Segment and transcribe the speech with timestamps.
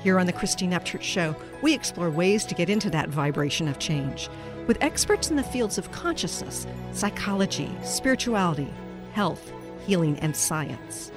[0.00, 3.80] Here on the Christine Upchurch Show, we explore ways to get into that vibration of
[3.80, 4.28] change
[4.68, 8.72] with experts in the fields of consciousness, psychology, spirituality,
[9.12, 9.52] health,
[9.86, 11.10] healing, and science.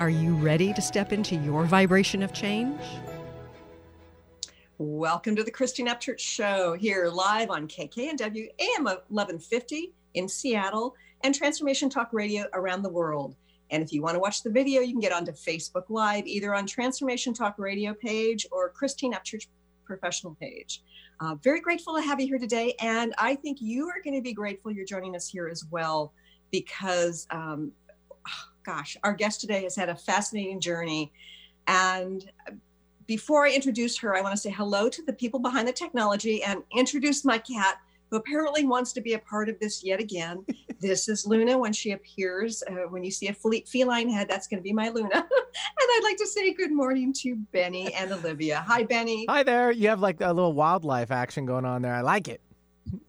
[0.00, 2.78] Are you ready to step into your vibration of change?
[4.76, 11.34] Welcome to the Christine Upchurch Show here live on KKNW AM 1150 in Seattle and
[11.34, 13.34] Transformation Talk Radio around the world.
[13.70, 16.54] And if you want to watch the video, you can get onto Facebook Live, either
[16.54, 19.46] on Transformation Talk Radio page or Christine Upchurch
[19.84, 20.82] professional page.
[21.20, 22.74] Uh, very grateful to have you here today.
[22.80, 26.12] And I think you are going to be grateful you're joining us here as well,
[26.50, 27.72] because, um,
[28.64, 31.12] gosh, our guest today has had a fascinating journey.
[31.66, 32.30] And
[33.06, 36.42] before I introduce her, I want to say hello to the people behind the technology
[36.42, 37.78] and introduce my cat,
[38.14, 40.44] who apparently wants to be a part of this yet again.
[40.80, 42.62] this is Luna when she appears.
[42.70, 45.08] Uh, when you see a feline head, that's going to be my Luna.
[45.12, 48.64] and I'd like to say good morning to Benny and Olivia.
[48.68, 49.26] Hi, Benny.
[49.28, 49.72] Hi there.
[49.72, 51.92] You have like a little wildlife action going on there.
[51.92, 52.40] I like it.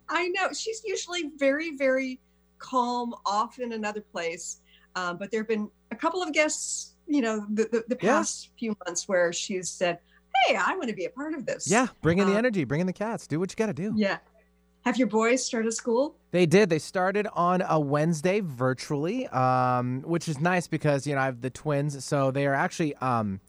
[0.10, 0.48] I know.
[0.54, 2.20] She's usually very, very
[2.58, 4.62] calm, off in another place.
[4.96, 8.46] Um, but there have been a couple of guests, you know, the, the, the past
[8.46, 8.60] yeah.
[8.60, 10.00] few months where she's said,
[10.48, 11.70] Hey, I want to be a part of this.
[11.70, 13.74] Yeah, bring in the um, energy, bring in the cats, do what you got to
[13.74, 13.94] do.
[13.96, 14.18] Yeah.
[14.86, 16.16] Have your boys started school?
[16.30, 16.70] They did.
[16.70, 21.42] They started on a Wednesday virtually, um, which is nice because you know I have
[21.42, 22.96] the twins, so they are actually.
[22.98, 23.40] Um,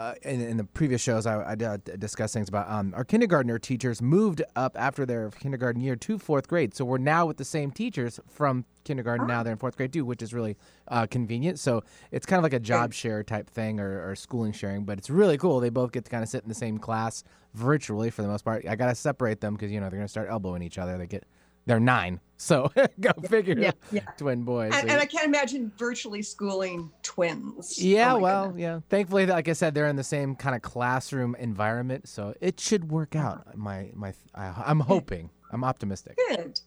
[0.00, 4.00] uh, in, in, the previous shows, I, I discussed things about um, our kindergartner teachers
[4.00, 6.74] moved up after their kindergarten year to fourth grade.
[6.74, 9.26] So we're now with the same teachers from kindergarten.
[9.26, 9.28] Oh.
[9.28, 10.56] Now they're in fourth grade too, which is really
[10.88, 11.58] uh, convenient.
[11.58, 14.96] So it's kind of like a job share type thing or, or, schooling sharing, but
[14.96, 15.60] it's really cool.
[15.60, 18.42] They both get to kind of sit in the same class virtually for the most
[18.42, 18.66] part.
[18.66, 20.96] I got to separate them because, you know, they're going to start elbowing each other.
[20.96, 21.24] They get
[21.70, 22.18] they're nine.
[22.36, 23.56] So go figure.
[23.56, 24.00] Yeah, yeah.
[24.18, 24.72] Twin boys.
[24.74, 27.80] And, and, I can't imagine virtually schooling twins.
[27.80, 28.62] Yeah, oh well, goodness.
[28.62, 28.80] yeah.
[28.88, 32.90] Thankfully, like I said, they're in the same kind of classroom environment, so it should
[32.90, 33.42] work out.
[33.46, 33.52] Uh-huh.
[33.54, 35.30] My my, I, am hoping.
[35.52, 36.18] I'm optimistic.
[36.28, 36.58] Good.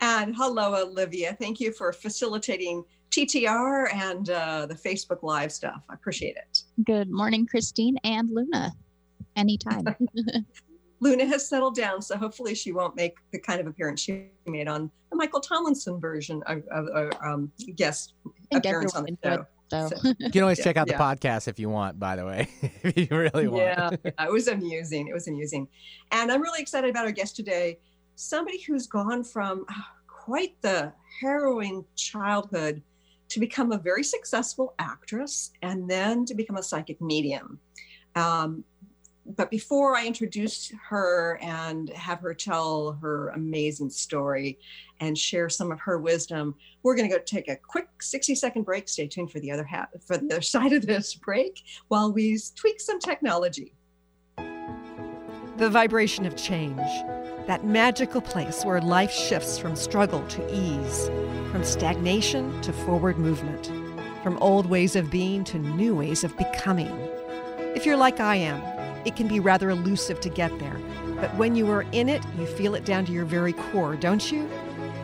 [0.00, 1.34] And hello, Olivia.
[1.38, 5.82] Thank you for facilitating TTR and uh, the Facebook Live stuff.
[5.88, 6.62] I appreciate it.
[6.84, 8.72] Good morning, Christine and Luna.
[9.36, 9.86] Anytime.
[11.00, 14.68] Luna has settled down, so hopefully she won't make the kind of appearance she made
[14.68, 18.14] on the Michael Tomlinson version of, of, of um, guest
[18.52, 19.46] appearance on the show.
[19.70, 19.90] So.
[20.18, 20.98] you can always check out the yeah.
[20.98, 23.62] podcast if you want, by the way, if you really want.
[23.62, 23.90] Yeah,
[24.24, 25.08] it was amusing.
[25.08, 25.68] It was amusing.
[26.10, 27.78] And I'm really excited about our guest today.
[28.14, 32.82] Somebody who's gone from oh, quite the harrowing childhood
[33.28, 37.58] to become a very successful actress and then to become a psychic medium.
[38.16, 38.64] Um,
[39.36, 44.58] but before I introduce her and have her tell her amazing story
[45.00, 48.62] and share some of her wisdom, we're going to go take a quick 60 second
[48.62, 48.88] break.
[48.88, 52.38] Stay tuned for the other half, for the other side of this break while we
[52.56, 53.74] tweak some technology.
[55.56, 56.76] The vibration of change,
[57.46, 61.08] that magical place where life shifts from struggle to ease,
[61.50, 63.66] from stagnation to forward movement,
[64.22, 66.96] from old ways of being to new ways of becoming.
[67.74, 68.78] If you're like I am,
[69.08, 70.78] it can be rather elusive to get there.
[71.16, 74.30] But when you are in it, you feel it down to your very core, don't
[74.30, 74.48] you?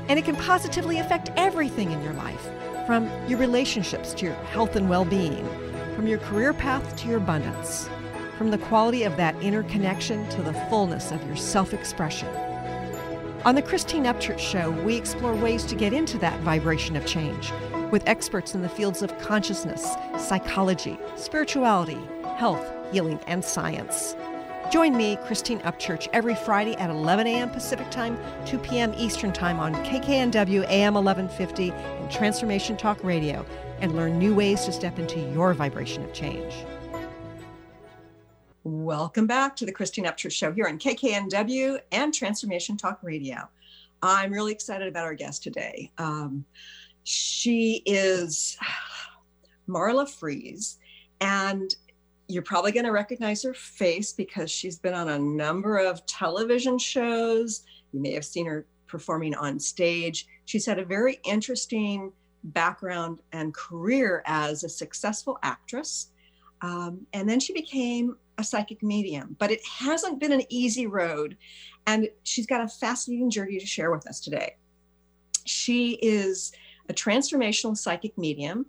[0.09, 2.49] And it can positively affect everything in your life
[2.87, 5.49] from your relationships to your health and well being,
[5.97, 7.89] from your career path to your abundance,
[8.37, 12.29] from the quality of that inner connection to the fullness of your self expression.
[13.47, 17.53] On the Christine Upchurch Show, we explore ways to get into that vibration of change
[17.91, 21.99] with experts in the fields of consciousness, psychology, spirituality,
[22.37, 24.15] health, healing, and science.
[24.71, 27.51] Join me, Christine Upchurch, every Friday at 11 a.m.
[27.51, 28.95] Pacific Time, 2 p.m.
[28.97, 33.45] Eastern Time on KKNW AM 1150 and Transformation Talk Radio,
[33.81, 36.55] and learn new ways to step into your vibration of change.
[38.63, 43.49] Welcome back to the Christine Upchurch Show here on KKNW and Transformation Talk Radio.
[44.03, 45.91] I'm really excited about our guest today.
[45.99, 46.45] Um,
[47.03, 48.57] she is
[49.69, 50.79] Marla Frees,
[51.21, 51.75] and
[52.29, 56.79] you're probably going to recognize her face because she's been on a number of television
[56.79, 57.65] shows.
[57.93, 60.27] You may have seen her performing on stage.
[60.45, 62.13] She's had a very interesting
[62.45, 66.11] background and career as a successful actress.
[66.63, 71.37] Um, and then she became a psychic medium, but it hasn't been an easy road.
[71.87, 74.57] And she's got a fascinating journey to share with us today.
[75.45, 76.53] She is
[76.89, 78.67] a transformational psychic medium,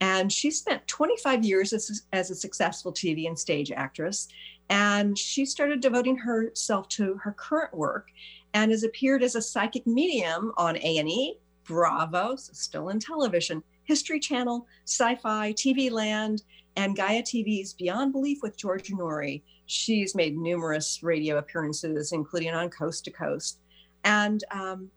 [0.00, 4.28] and she spent 25 years as, as a successful TV and stage actress.
[4.70, 8.08] And she started devoting herself to her current work
[8.54, 14.20] and has appeared as a psychic medium on A&E, Bravo, so still in television, History
[14.20, 16.42] Channel, Sci-Fi, TV Land,
[16.76, 19.42] and Gaia TV's Beyond Belief with George Noory.
[19.66, 23.60] She's made numerous radio appearances, including on Coast to Coast.
[24.04, 24.90] And um,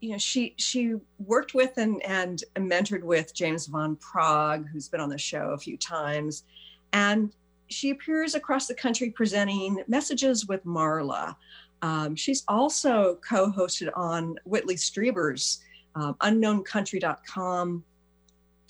[0.00, 5.00] you know, she she worked with and and mentored with James Van Praagh, who's been
[5.00, 6.44] on the show a few times,
[6.92, 7.32] and
[7.68, 11.34] she appears across the country presenting messages with Marla.
[11.82, 15.62] Um, she's also co-hosted on Whitley Strieber's
[15.94, 17.84] uh, UnknownCountry.com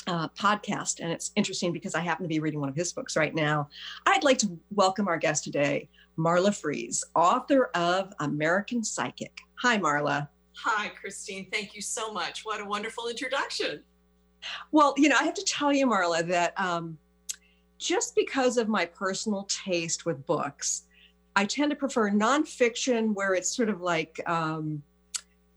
[0.07, 1.01] uh, podcast.
[1.01, 3.69] And it's interesting because I happen to be reading one of his books right now.
[4.07, 5.89] I'd like to welcome our guest today,
[6.19, 9.41] Marla Frees, author of American Psychic.
[9.63, 10.29] Hi, Marla.
[10.65, 11.49] Hi, Christine.
[11.53, 12.45] Thank you so much.
[12.45, 13.83] What a wonderful introduction.
[14.73, 16.99] Well, you know, I have to tell you, Marla, that um,
[17.79, 20.85] just because of my personal taste with books,
[21.35, 24.83] I tend to prefer nonfiction where it's sort of like um,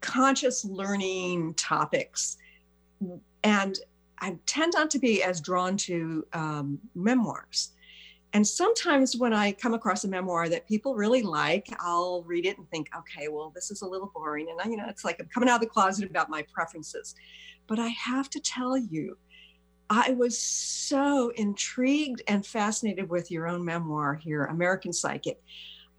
[0.01, 2.37] conscious learning topics.
[3.43, 3.79] And
[4.19, 7.71] I tend not to be as drawn to um, memoirs.
[8.33, 12.57] And sometimes when I come across a memoir that people really like, I'll read it
[12.57, 14.47] and think, okay, well, this is a little boring.
[14.49, 17.15] And I, you know, it's like I'm coming out of the closet about my preferences.
[17.67, 19.17] But I have to tell you,
[19.89, 25.41] I was so intrigued and fascinated with your own memoir here, American Psychic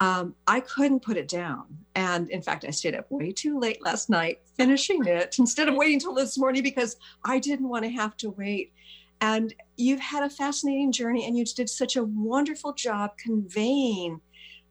[0.01, 1.67] um, I couldn't put it down.
[1.95, 5.75] And in fact, I stayed up way too late last night finishing it instead of
[5.75, 8.73] waiting till this morning because I didn't want to have to wait.
[9.21, 14.21] And you've had a fascinating journey and you did such a wonderful job conveying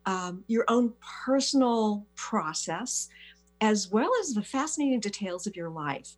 [0.06, 0.94] um, your own
[1.25, 3.10] personal process
[3.62, 6.16] as well as the fascinating details of your life.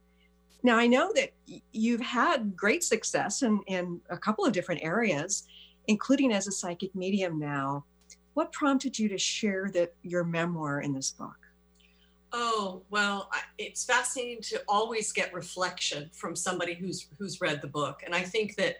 [0.63, 1.31] Now, I know that
[1.71, 5.47] you've had great success in, in a couple of different areas,
[5.87, 7.85] including as a psychic medium now
[8.33, 11.35] what prompted you to share that your memoir in this book?
[12.33, 18.01] Oh well, it's fascinating to always get reflection from somebody who's who's read the book,
[18.05, 18.77] and I think that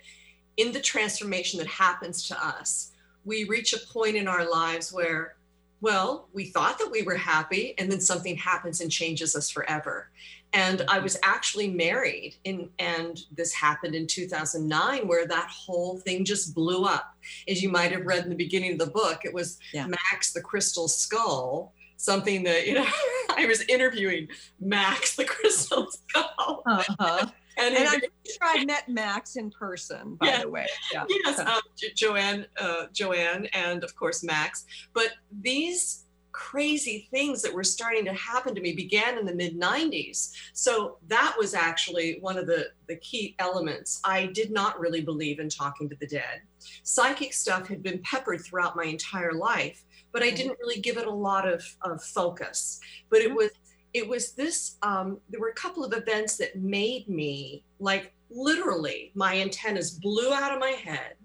[0.57, 2.91] in the transformation that happens to us,
[3.25, 5.35] we reach a point in our lives where
[5.81, 10.11] well, we thought that we were happy, and then something happens and changes us forever.
[10.53, 16.23] And I was actually married, in, and this happened in 2009, where that whole thing
[16.23, 17.15] just blew up.
[17.49, 19.87] As you might have read in the beginning of the book, it was yeah.
[19.87, 22.85] Max the Crystal Skull, something that, you know,
[23.35, 24.27] I was interviewing
[24.59, 26.63] Max the Crystal Skull.
[26.65, 27.27] Uh-huh.
[27.57, 28.09] And, and I'm sure
[28.43, 30.65] I met Max in person, by yeah, the way.
[30.91, 31.03] Yeah.
[31.09, 31.59] Yes, um,
[31.95, 34.65] Joanne, uh, Joanne, and of course Max.
[34.93, 35.09] But
[35.41, 40.31] these crazy things that were starting to happen to me began in the mid 90s.
[40.53, 43.99] So that was actually one of the, the key elements.
[44.03, 46.41] I did not really believe in talking to the dead.
[46.83, 50.35] Psychic stuff had been peppered throughout my entire life, but I mm-hmm.
[50.35, 52.79] didn't really give it a lot of, of focus.
[53.09, 53.37] But it mm-hmm.
[53.37, 53.51] was
[53.93, 59.11] it was this um, there were a couple of events that made me like literally
[59.15, 61.15] my antennas blew out of my head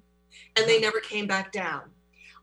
[0.57, 0.87] and they uh-huh.
[0.87, 1.83] never came back down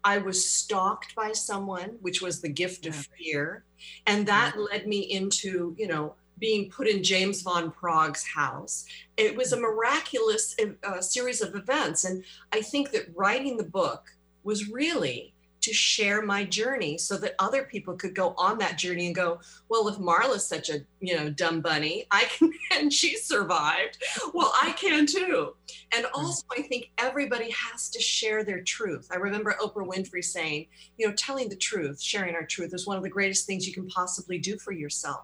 [0.04, 3.66] i was stalked by someone which was the gift of fear
[4.08, 8.86] and that led me into you know being put in james van praagh's house
[9.18, 14.16] it was a miraculous uh, series of events and i think that writing the book
[14.46, 15.33] was really
[15.64, 19.40] to share my journey so that other people could go on that journey and go,
[19.70, 23.98] well, if Marla's such a, you know, dumb bunny, I can, and she survived,
[24.34, 25.56] well, I can too.
[25.96, 29.08] And also, I think everybody has to share their truth.
[29.10, 30.68] I remember Oprah Winfrey saying,
[30.98, 33.74] you know, telling the truth, sharing our truth is one of the greatest things you
[33.74, 35.24] can possibly do for yourself.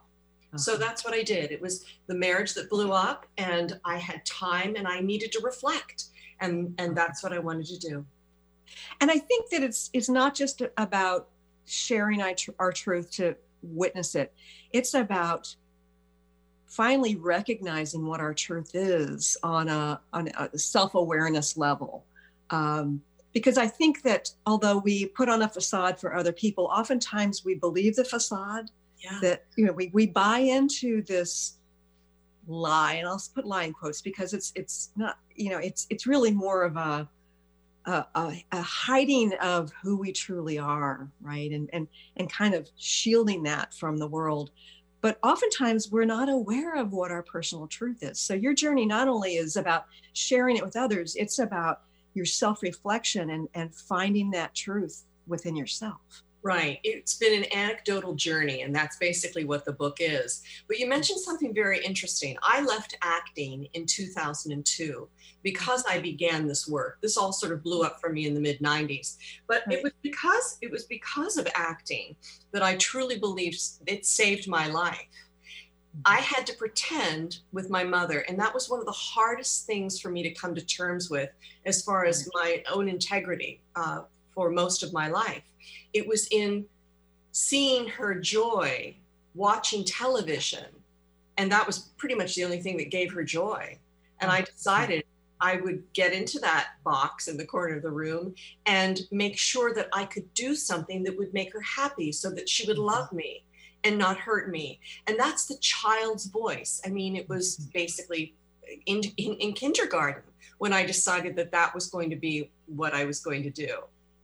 [0.55, 0.79] So uh-huh.
[0.79, 1.51] that's what I did.
[1.51, 5.41] It was the marriage that blew up, and I had time and I needed to
[5.43, 6.05] reflect.
[6.39, 8.05] And, and that's what I wanted to do
[9.01, 11.29] and i think that it's it's not just about
[11.65, 14.33] sharing our, our truth to witness it
[14.71, 15.55] it's about
[16.65, 22.05] finally recognizing what our truth is on a on a self-awareness level
[22.51, 23.01] um,
[23.33, 27.55] because i think that although we put on a facade for other people oftentimes we
[27.55, 29.19] believe the facade yeah.
[29.21, 31.57] that you know we, we buy into this
[32.47, 36.07] lie and i'll put lie in quotes because it's it's not you know it's it's
[36.07, 37.07] really more of a
[37.89, 41.51] a, a, a, hiding of who we truly are, right?
[41.51, 44.51] And, and, and kind of shielding that from the world.
[45.01, 48.19] But oftentimes we're not aware of what our personal truth is.
[48.19, 51.81] So your journey not only is about sharing it with others, it's about
[52.13, 56.79] your self-reflection and and finding that truth within yourself Right.
[56.83, 60.41] It's been an anecdotal journey, and that's basically what the book is.
[60.67, 62.37] But you mentioned something very interesting.
[62.41, 65.09] I left acting in 2002
[65.43, 66.99] because I began this work.
[67.01, 69.17] This all sort of blew up for me in the mid 90s.
[69.47, 69.77] But Right.
[69.77, 72.15] it was because it was because of acting
[72.53, 75.07] that I truly believed it saved my life.
[76.05, 79.99] I had to pretend with my mother, and that was one of the hardest things
[79.99, 81.29] for me to come to terms with
[81.65, 85.43] as far as my own integrity uh, for most of my life.
[85.93, 86.65] It was in
[87.31, 88.95] seeing her joy
[89.35, 90.65] watching television,
[91.37, 93.77] and that was pretty much the only thing that gave her joy.
[94.21, 95.03] And I decided
[95.41, 99.73] I would get into that box in the corner of the room and make sure
[99.73, 102.85] that I could do something that would make her happy so that she would mm-hmm.
[102.85, 103.45] love me
[103.85, 104.79] and not hurt me.
[105.07, 106.81] And that's the child's voice.
[106.85, 107.69] I mean, it was mm-hmm.
[107.73, 108.35] basically
[108.85, 110.23] in, in, in kindergarten
[110.57, 113.79] when I decided that that was going to be what I was going to do.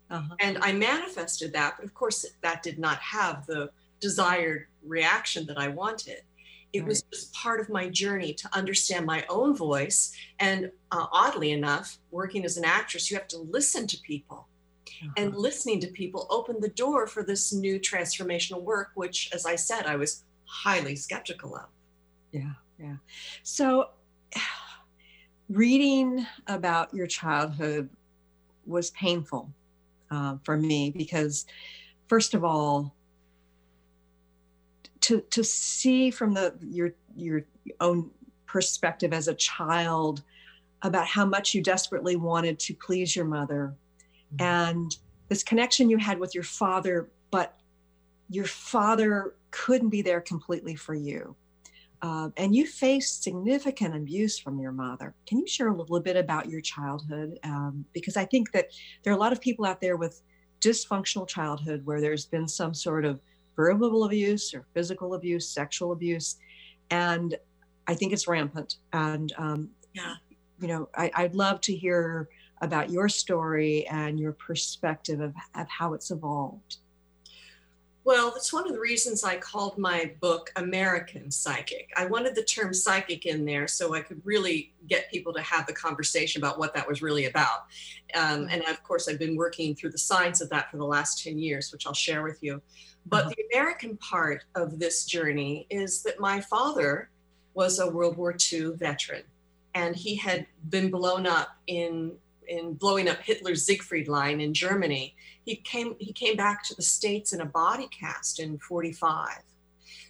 [0.09, 0.35] Uh-huh.
[0.39, 3.69] And I manifested that, but of course, that did not have the
[3.99, 6.21] desired reaction that I wanted.
[6.73, 10.13] It was just part of my journey to understand my own voice.
[10.39, 14.47] And uh, oddly enough, working as an actress, you have to listen to people
[15.17, 15.39] and Uh-huh.
[15.39, 19.85] listening to people opened the door for this new transformational work which as i said
[19.85, 21.67] i was highly skeptical of
[22.31, 22.97] Yeah, yeah.
[23.43, 23.89] So,
[25.49, 27.89] reading about your childhood
[28.65, 29.49] was painful
[30.11, 31.45] uh, for me because,
[32.07, 32.95] first of all,
[35.01, 37.41] to to see from the your your
[37.79, 38.09] own
[38.45, 40.23] perspective as a child
[40.81, 43.75] about how much you desperately wanted to please your mother
[44.33, 44.41] Mhm.
[44.41, 44.97] and
[45.29, 47.59] this connection you had with your father but
[48.29, 51.35] your father couldn't be there completely for you
[52.05, 55.15] um, and you faced significant abuse from your mother.
[55.25, 57.39] Can you share a little bit about your childhood?
[57.43, 58.67] Um, because I think that
[59.01, 60.21] there are a lot of people out there with
[60.61, 63.19] dysfunctional childhood where there's been some sort of
[63.55, 66.35] verbal abuse or physical abuse, sexual abuse,
[66.91, 67.35] and
[67.87, 68.75] I think it's rampant.
[68.93, 70.15] And um, Yeah.
[70.61, 72.29] you know, I, I'd love to hear
[72.61, 76.77] about your story and your perspective of, of how it's evolved.
[78.05, 81.89] Well that's one of the reasons i called my book american psychic.
[81.97, 85.65] I wanted the term psychic in there so i could really get people to have
[85.65, 87.65] the conversation about what that was really about.
[88.13, 91.23] Um, and of course i've been working through the science of that for the last
[91.23, 92.61] 10 years which i'll share with you.
[93.07, 93.33] But Uh-huh.
[93.35, 97.09] the american part of this journey is that my father
[97.55, 99.23] was a world war ii veteran
[99.73, 102.15] and he had been blown up in
[102.47, 105.15] in blowing up Hitler's Siegfried line in Germany.
[105.43, 109.39] He came he came back to the states in a body cast in 45.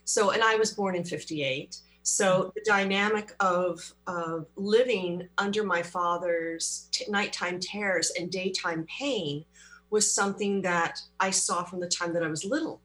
[0.05, 1.77] So and I was born in 58.
[2.03, 2.49] So mm-hmm.
[2.55, 9.45] the dynamic of of living under my father's t- nighttime terrors and daytime pain
[9.89, 12.81] was something that I saw from the time that I was little.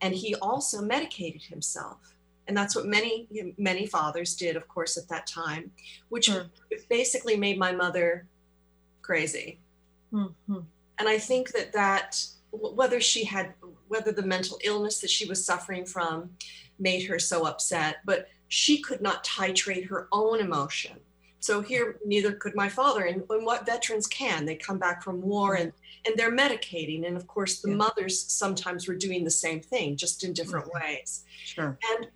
[0.00, 2.14] And he also medicated himself.
[2.46, 3.28] And that's what many
[3.58, 5.70] many fathers did, of course, at that time,
[6.08, 6.46] which Sure.
[6.88, 8.26] basically made my mother
[9.02, 9.60] crazy.
[10.12, 10.64] Mhm.
[10.98, 13.54] And I think that that whether she had
[13.88, 16.36] whether the mental illness that she was suffering from
[16.78, 20.98] made her so upset, but she could not titrate her own emotion.
[21.40, 23.04] So here, neither could my father.
[23.04, 25.72] And, and what veterans can, they come back from war and
[26.06, 27.06] and they're medicating.
[27.06, 27.76] And of course, the Yeah.
[27.76, 30.80] mothers sometimes were doing the same thing, just in different Mhm.
[30.80, 31.78] ways Sure.
[31.90, 32.08] and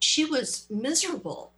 [0.00, 1.52] she was miserable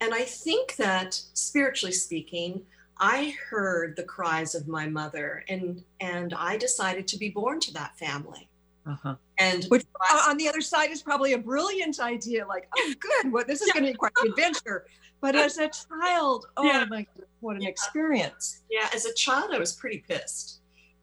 [0.00, 2.64] and i think that spiritually speaking
[3.02, 7.72] i heard the cries of my mother and and i decided to be born to
[7.74, 8.48] that family
[8.86, 9.14] Uh-huh.
[9.38, 12.40] and Which uh, on the other side is probably a brilliant idea.
[12.54, 13.32] Like, oh, good.
[13.32, 13.74] Well, this is Yeah.
[13.74, 14.78] going to be quite an adventure.
[15.20, 16.84] But as a child, oh Yeah.
[16.90, 17.68] my, God, what an Yeah.
[17.74, 18.44] experience.
[18.76, 20.46] yeah as a child i was pretty pissed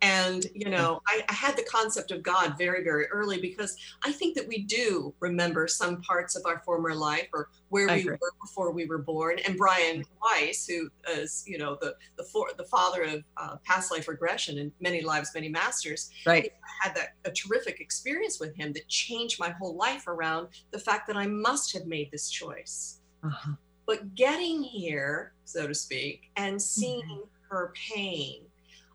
[0.01, 4.11] and you know I, I had the concept of god very very early because i
[4.11, 8.01] think that we do remember some parts of our former life or where I we
[8.01, 8.17] agree.
[8.21, 12.47] were before we were born and brian weiss who is you know the the, for,
[12.57, 16.51] the father of uh, past life regression and many lives many masters Right.
[16.81, 21.07] had that a terrific experience with him that changed my whole life around the fact
[21.07, 22.99] that I must have made this choice.
[23.23, 23.53] Uh-huh.
[23.85, 28.43] But getting here, so to speak, and seeing her pain,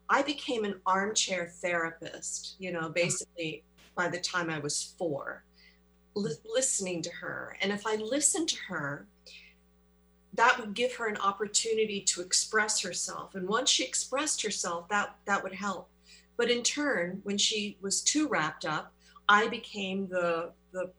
[0.08, 2.88] I became an armchair therapist, you know, uh-huh.
[2.90, 5.44] basically by the time I was four,
[6.14, 7.56] li- listening to her.
[7.60, 9.06] And if I listened to her,
[10.34, 13.34] that would give her an opportunity to express herself.
[13.34, 15.88] And once she expressed herself, that, that would help.
[16.36, 18.92] But in turn, when she was too wrapped up,
[19.28, 20.90] I became the, the,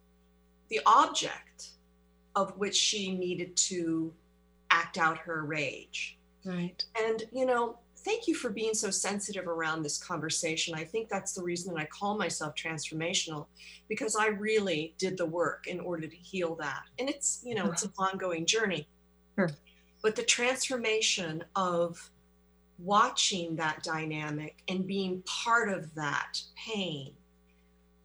[0.70, 1.70] the object
[2.36, 4.14] of which she needed to
[4.72, 6.18] act out her rage.
[6.46, 6.82] Right.
[6.98, 10.76] And, you know, thank you for being so sensitive around this conversation.
[10.76, 13.48] I think that's the reason that I call myself transformational
[13.90, 16.84] because I really did the work in order to heal that.
[17.00, 18.88] And it's, you know, it's an ongoing journey.
[19.38, 19.50] Sure.
[20.04, 22.12] But the transformation of
[22.78, 27.14] watching that dynamic and being part of that pain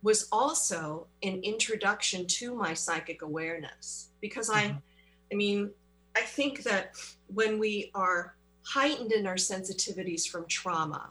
[0.03, 4.83] was also an introduction to my psychic awareness because I Mhm.
[5.31, 5.71] I mean,
[6.17, 6.97] I think that
[7.29, 8.35] when we are
[8.71, 11.11] heightened in our sensitivities from trauma,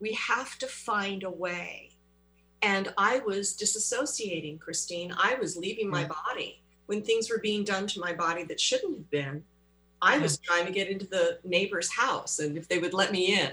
[0.00, 1.90] we have to find a way.
[2.60, 5.14] And I was disassociating, Christine.
[5.16, 8.96] I was leaving my body when things were being done to my body that shouldn't
[8.96, 9.44] have been.
[10.02, 13.40] I was trying to get into the neighbor's house and if they would let me
[13.40, 13.52] in,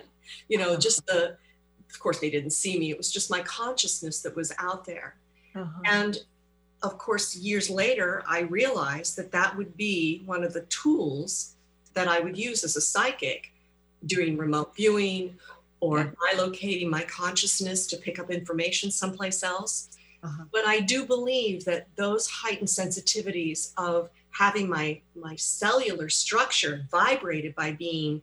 [0.49, 1.37] you know, just the,
[1.89, 2.89] of course, they didn't see me.
[2.89, 5.17] It was just my consciousness that was out there.
[5.55, 5.81] Uh-huh.
[5.85, 6.17] And
[6.81, 11.54] of course, years later, I realized that that would be one of the tools
[11.95, 13.51] that I would use as a psychic
[14.05, 15.35] doing remote viewing
[15.79, 16.11] or Yeah.
[16.33, 19.89] bilocating my consciousness to pick up information someplace else.
[20.23, 20.43] Uh-huh.
[20.51, 27.55] But I do believe that those heightened sensitivities of having my, my cellular structure vibrated
[27.55, 28.21] by being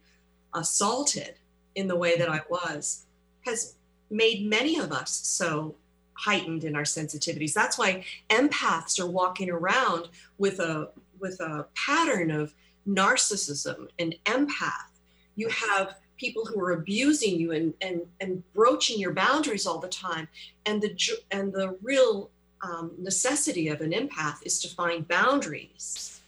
[0.55, 1.35] assaulted
[1.75, 3.05] in the way that I was
[3.47, 3.75] has
[4.11, 5.75] made many of us so
[6.15, 7.55] heightened in our sensitivities.
[7.55, 12.53] That's why empaths are walking around with a with a pattern of
[12.89, 14.91] narcissism and empath.
[15.37, 19.89] You have people who are abusing you and and and broaching your boundaries all the
[19.89, 20.29] time.
[20.67, 20.97] And the
[21.31, 22.31] and the real
[22.63, 26.21] um, necessity of an empath is to find boundaries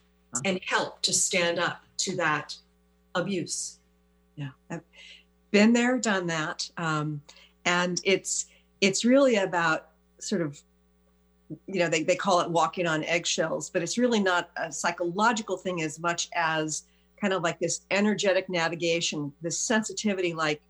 [0.44, 2.56] and help to stand up to that
[3.14, 3.78] abuse.
[4.36, 4.80] yeah i've
[5.52, 7.22] been there done that um,
[7.64, 8.46] and it's
[8.80, 10.60] it's really about sort of
[11.66, 15.56] you know they, they call it walking on eggshells but it's really not a psychological
[15.56, 16.84] thing as much as
[17.20, 20.60] kind of like this energetic navigation this sensitivity like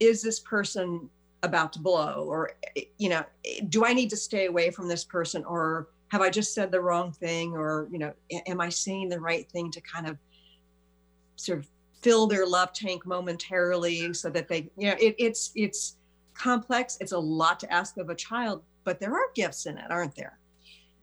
[0.00, 1.08] is this person
[1.42, 2.24] about to blow?
[2.28, 5.44] Or eh, you know eh, do i need to stay away from this person?
[5.44, 7.54] Or have i just said the wrong thing?
[7.54, 8.12] Or you know
[8.46, 10.16] am i saying the right thing to kind of
[11.36, 11.68] sort of
[12.00, 15.96] fill their love tank momentarily so that they you know it, it's it's
[16.34, 16.96] complex.
[17.00, 20.14] It's a lot to ask of a child but there are gifts in it aren't
[20.14, 20.38] there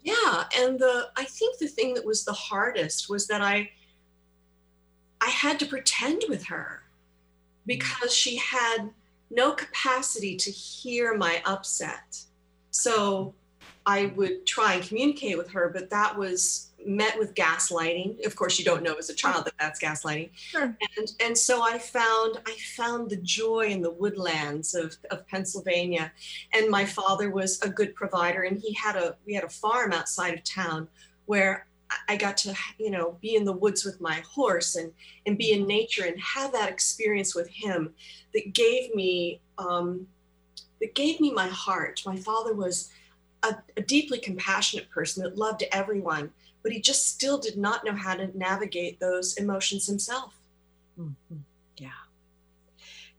[0.01, 3.69] Yeah, and the I think the thing that was the hardest was that I
[5.21, 6.81] I had to pretend with her
[7.67, 8.89] because she had
[9.29, 12.23] no capacity to hear my upset.
[12.71, 13.35] So
[13.85, 18.25] I would try and communicate with her, but that was met with gaslighting.
[18.25, 20.29] Of course, you don't know as a child that that's gaslighting.
[20.33, 20.75] Sure.
[20.97, 26.11] And and so I found I found the joy in the woodlands of, of Pennsylvania.
[26.53, 29.91] And my father was a good provider, and he had a we had a farm
[29.91, 30.87] outside of town
[31.25, 31.67] where
[32.07, 34.91] I- got to you know be in the woods with my horse and
[35.25, 37.93] and be in nature and have that experience with him
[38.33, 40.07] that gave me um,
[40.81, 42.01] that gave me my heart.
[42.05, 42.89] My father was
[43.43, 46.31] a, a deeply compassionate person that loved everyone,
[46.65, 50.33] but he just still did not know how to navigate those emotions himself.
[50.99, 51.13] Mhm.
[51.77, 51.89] yeah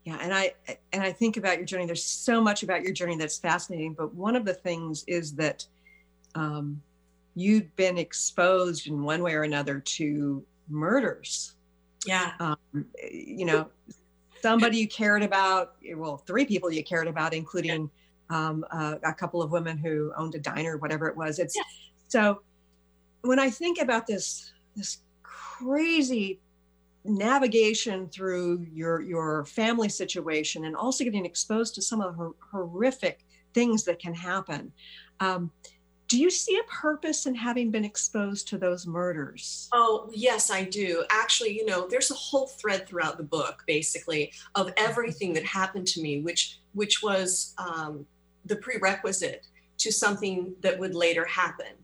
[0.04, 0.52] yeah and i
[0.92, 4.12] and i think about your journey there's so much about your journey that's fascinating but
[4.14, 5.64] one of the things is that
[6.34, 6.80] um,
[7.34, 11.54] you'd been exposed in one way or another to murders
[12.06, 12.32] Yeah.
[12.40, 12.56] um,
[13.12, 13.68] you know
[14.42, 17.90] somebody you cared about well three people you cared about including
[18.30, 21.62] um, uh, a couple of women who owned a diner whatever it was it's Yeah.
[22.08, 22.40] so
[23.26, 26.40] when i think about this this crazy
[27.04, 33.24] navigation through your your family situation and also getting exposed to some of the horrific
[33.54, 34.72] things that can happen
[35.20, 35.50] um,
[36.08, 40.62] do you see a purpose in having been exposed to those murders Oh, yes, I
[40.62, 41.04] do.
[41.10, 45.86] Actually, you know, there's a whole thread throughout the book, basically, of everything that happened
[45.88, 48.06] to me, which which was um,
[48.44, 49.46] the prerequisite
[49.78, 51.74] to something that would later happen.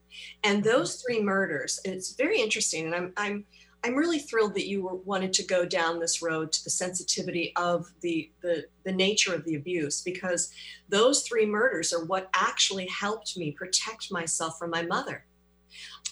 [0.44, 3.44] And those three murders, and it's very interesting, and I'm I'm
[3.84, 7.52] I'm really thrilled that you were, wanted to go down this road to the sensitivity
[7.56, 10.52] of the, the the nature of the abuse because
[10.88, 15.24] those three murders are what actually helped me protect myself from my mother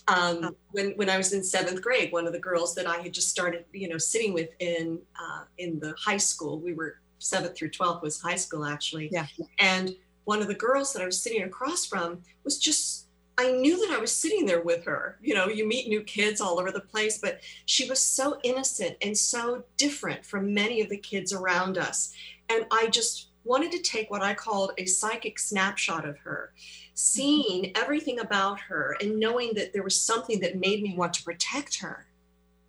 [0.08, 3.12] um, when when I was in seventh grade, one of the girls that I had
[3.12, 7.56] just started, you know, sitting with in uh, in the high school, we were seventh
[7.56, 9.26] through twelfth was high school actually, Yeah.
[9.58, 13.06] and one of the girls that I was sitting across from was just.
[13.38, 15.18] I knew that I was sitting there with her.
[15.22, 18.96] You know, you meet new kids all over the place, but she was so innocent
[19.00, 22.12] and so different from many of the kids around us.
[22.48, 26.52] And I just wanted to take what I called a psychic snapshot of her,
[26.94, 31.24] seeing everything about her and knowing that there was something that made me want to
[31.24, 32.06] protect her.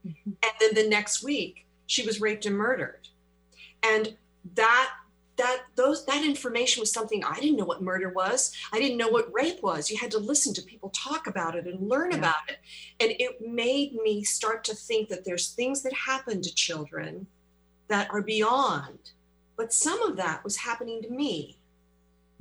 [0.08, 0.38] Mhm.
[0.42, 3.10] And then the next week, she was raped and murdered.
[3.84, 4.18] And
[4.56, 4.94] that
[5.42, 8.56] that those that information was something I didn't know what murder was.
[8.72, 9.90] I didn't know what rape was.
[9.90, 12.20] You had to listen to people talk about it and learn Yeah.
[12.20, 12.60] about it.
[13.00, 17.28] And it made me start to think that there's things that happen to children
[17.88, 19.12] that are beyond.
[19.58, 21.58] But some of that was happening to me.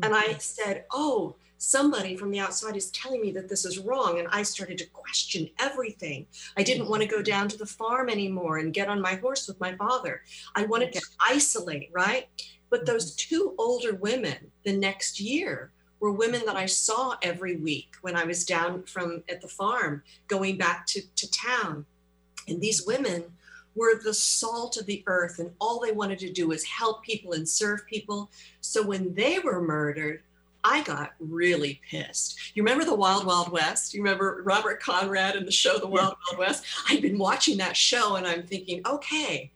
[0.03, 0.39] And I mm-hmm.
[0.39, 4.19] said, Oh, somebody from the outside is telling me that this is wrong.
[4.19, 6.27] And I started to question everything.
[6.57, 9.47] I didn't want to go down to the farm anymore and get on my horse
[9.47, 10.23] with my father.
[10.57, 12.29] I wanted to isolate, right?
[12.71, 13.35] But those mm-hmm.
[13.35, 15.71] two older women the next year
[16.01, 20.03] were women that I saw every week when I was down from at the farm
[20.29, 21.85] going back to, to town.
[22.49, 23.25] And these women
[23.75, 27.35] were the salt of the earth, and all they wanted to do was help people
[27.35, 28.31] and serve people.
[28.63, 30.23] So when they were murdered,
[30.63, 32.39] I got really pissed.
[32.55, 33.95] You remember the Wild Wild West?
[33.95, 36.65] You remember Robert Conrad and the show The Wild Wild West?
[36.89, 39.53] I'd been watching that show and I'm thinking, okay,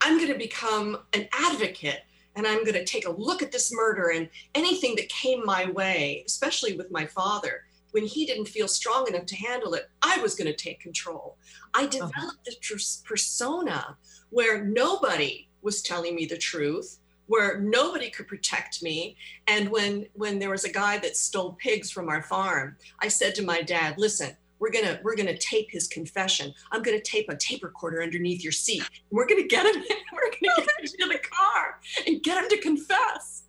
[0.00, 2.02] I'm going to become an advocate
[2.36, 5.70] and I'm going to take a look at this murder and anything that came my
[5.70, 7.64] way, especially with my father.
[7.92, 11.38] When he didn't feel strong enough to handle it, I was going to take control.
[11.74, 11.88] I uh-huh.
[11.88, 13.96] developed this pers- persona
[14.30, 19.16] where nobody was telling me the truth where nobody could protect me.
[19.46, 23.34] And when when there was a guy that stole pigs from our farm i said
[23.34, 26.52] to my dad listen we're gonna we're gonna tape his confession.
[26.72, 28.82] I'm gonna tape a tape recorder underneath your seat.
[29.10, 32.58] We're gonna get him we're gonna get him into the car and get him to
[32.58, 33.44] confess.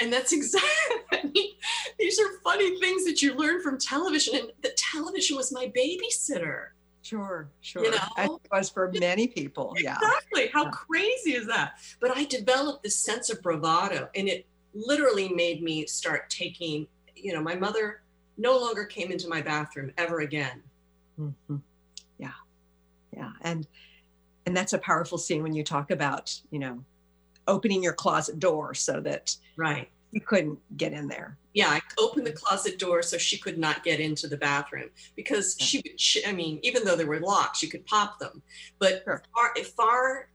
[0.00, 1.58] And that's exactly
[1.98, 4.36] these are funny things that you learn from television.
[4.36, 6.68] And the television was my babysitter
[7.02, 7.84] Sure, sure.
[7.84, 7.98] You know?
[8.18, 9.74] It was for many people.
[9.78, 9.96] Yeah.
[9.96, 10.48] Exactly.
[10.48, 10.70] How Yeah.
[10.70, 11.74] crazy is that?
[12.00, 16.86] But I developed this sense of bravado and it literally made me start taking,
[17.16, 18.02] you know, my mother
[18.36, 20.62] no longer came into my bathroom ever again.
[21.18, 21.62] Mhm.
[22.18, 22.32] Yeah.
[23.12, 23.32] Yeah.
[23.40, 23.66] And
[24.46, 26.84] and that's a powerful scene when you talk about, you know,
[27.46, 29.90] opening your closet door so that Right.
[30.12, 31.36] You couldn't get in there.
[31.54, 35.56] Yeah, I opened the closet door so she could not get into the bathroom because
[35.58, 38.42] she would, she, I mean, even though there were locks, you could pop them.
[38.78, 39.22] But Sure.
[39.34, 40.28] far, far,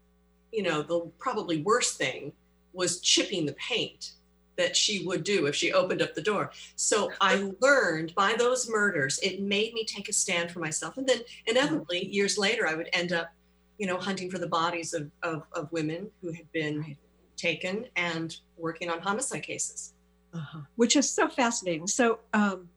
[0.52, 2.34] you know, the probably worst thing
[2.74, 4.12] was chipping the paint
[4.58, 6.52] that she would do if she opened up the door.
[6.76, 10.98] So I learned by those murders, it made me take a stand for myself.
[10.98, 13.32] And then inevitably, years later, I would end up,
[13.78, 16.96] you know, hunting for the bodies of, of, of women who had been.
[17.38, 19.94] Taken and working on homicide cases.
[20.36, 20.60] uh-huh.
[20.76, 21.88] which is so fascinating.
[21.88, 22.70] So, um,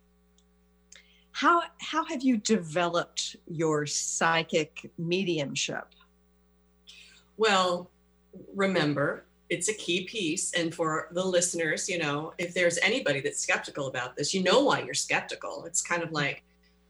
[1.32, 5.94] how how have you developed your psychic mediumship?
[7.36, 7.90] Well,
[8.54, 10.52] remember, it's a key piece.
[10.54, 14.64] And for the listeners, you know, if there's anybody that's skeptical about this, you know
[14.64, 15.64] why you're skeptical.
[15.64, 16.42] It's kind of like,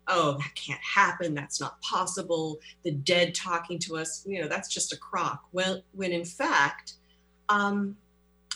[0.06, 1.34] oh, that can't happen.
[1.34, 2.58] That's not possible.
[2.84, 5.44] The dead talking to us, you know, that's just a crock.
[5.52, 6.94] Well, when in fact,
[7.48, 7.96] um,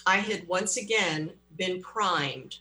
[0.07, 2.59] I had once again been primed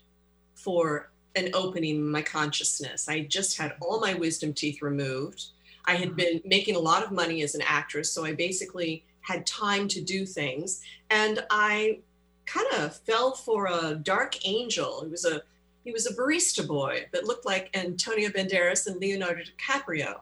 [0.56, 3.08] for an opening in my consciousness.
[3.08, 5.46] I just had all my wisdom teeth removed.
[5.86, 9.46] I had been making a lot of money as an actress, so I basically had
[9.46, 10.82] time to do things.
[11.10, 12.00] And I
[12.46, 15.04] kind of fell for a dark angel.
[15.04, 15.42] He was a
[15.84, 20.20] he was a barista boy that looked like Antonio Banderas and Leonardo DiCaprio.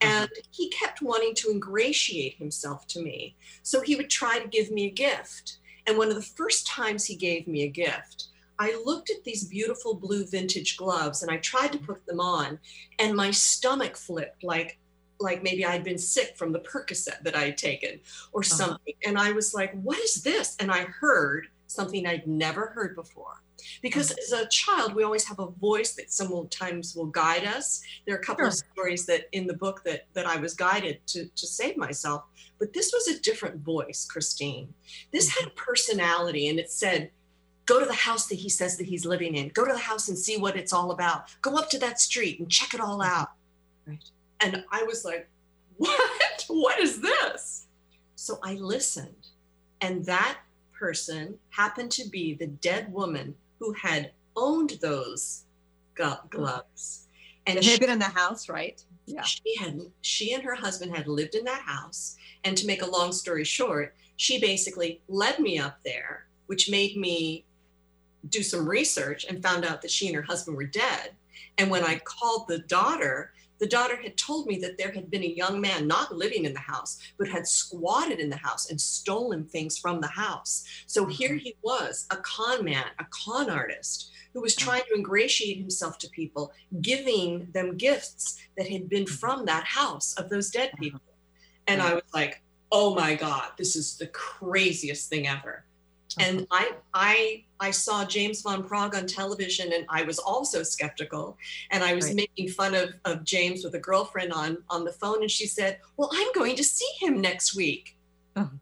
[0.00, 3.34] And he kept wanting to ingratiate himself to me.
[3.62, 5.58] So he would try to give me a gift.
[5.86, 8.28] And one of the first times he gave me a gift,
[8.58, 12.58] I looked at these beautiful blue vintage gloves and I tried to put them on,
[12.98, 14.78] and my stomach flipped like
[15.18, 18.00] like maybe I'd been sick from the Percocet that I had taken
[18.32, 18.56] or Uh-huh.
[18.56, 18.94] something.
[19.06, 20.56] And I was like, what is this?
[20.60, 23.42] And I heard something I'd never heard before.
[23.82, 27.82] Because as a child, we always have a voice that sometimes will guide us.
[28.04, 31.06] There are a couple of stories that in the book that that I was guided
[31.08, 32.24] to to save myself.
[32.58, 34.72] But this was a different voice, Christine.
[35.12, 35.64] This had a mm-hmm.
[35.64, 37.10] personality and it said,
[37.66, 39.48] go to the house that he says that he's living in.
[39.48, 41.24] Go to the house and see what it's all about.
[41.42, 43.20] Go up to that street and check it all mm-hmm.
[43.20, 43.28] out.
[43.86, 44.04] Right.
[44.40, 45.28] And I was like,
[45.76, 46.00] what?
[46.48, 47.66] What is this?
[48.14, 49.30] So I listened.
[49.80, 50.38] And that
[50.72, 55.44] person happened to be the dead woman who had owned those
[55.94, 57.06] glo- gloves.
[57.46, 58.82] And she, had been in the house, right?
[59.06, 59.22] Yeah.
[59.22, 62.16] she had she and her husband had lived in that house.
[62.44, 66.96] And to make a long story short, she basically led me up there, which made
[66.96, 67.44] me
[68.28, 71.10] do some research and found out that she and her husband were dead.
[71.58, 75.22] And when I called the daughter, the daughter had told me that there had been
[75.22, 78.80] a young man not living in the house, but had squatted in the house and
[78.80, 80.64] stolen things from the house.
[80.86, 81.10] So mm-hmm.
[81.10, 85.96] here he was, a con man, a con artist who was trying to ingratiate himself
[85.98, 89.14] to people, giving them gifts that had been mm-hmm.
[89.14, 90.82] from that house of those dead uh-huh.
[90.82, 91.00] people.
[91.66, 95.64] And I was like, oh my God, this is the craziest thing ever.
[96.18, 96.28] Uh-huh.
[96.28, 101.38] And I, I, I saw James Van Praagh on television, and I was also skeptical.
[101.70, 102.16] And I was Right.
[102.16, 105.80] making fun of, of James with a girlfriend on on the phone, and she said,
[105.96, 107.96] "Well, I'm going to see him next week."
[108.34, 108.56] Uh-huh.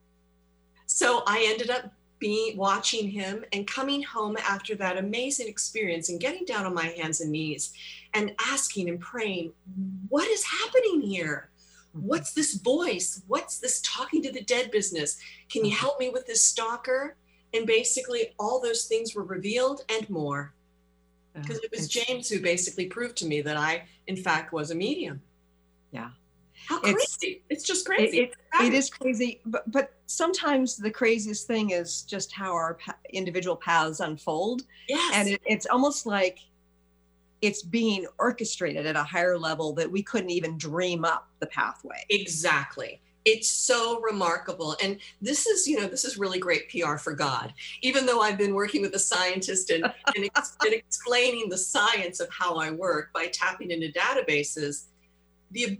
[0.86, 6.20] So I ended up being watching him and coming home after that amazing experience and
[6.20, 7.72] getting down on my hands and knees
[8.14, 9.52] and asking and praying,
[10.08, 11.50] "What is happening here?"
[11.94, 15.16] what's this voice what's this talking to the dead business
[15.48, 17.16] can you help me with this stalker
[17.54, 20.52] and basically all those things were revealed and more.
[21.36, 24.70] Oh, because it was james who basically proved to me that i in fact was
[24.70, 25.20] a medium.
[25.90, 26.10] Yeah.
[26.68, 27.42] how It's- crazy.
[27.48, 28.18] It's, just it, crazy.
[28.20, 32.96] it, it is crazy but but sometimes the craziest thing is just how our pa-
[33.12, 34.62] individual paths unfold.
[34.88, 35.12] Yes.
[35.14, 36.38] And it, it's almost like
[37.42, 42.04] it's being orchestrated at a higher level that we couldn't even dream up the pathway.
[42.10, 43.00] Exactly.
[43.24, 44.76] It's so remarkable.
[44.82, 47.54] And this is, you know, this is really great PR for God.
[47.82, 49.84] Even though I've been working with a scientist and,
[50.16, 54.84] and, ex- and explaining the science of how I work by tapping into databases,
[55.50, 55.78] the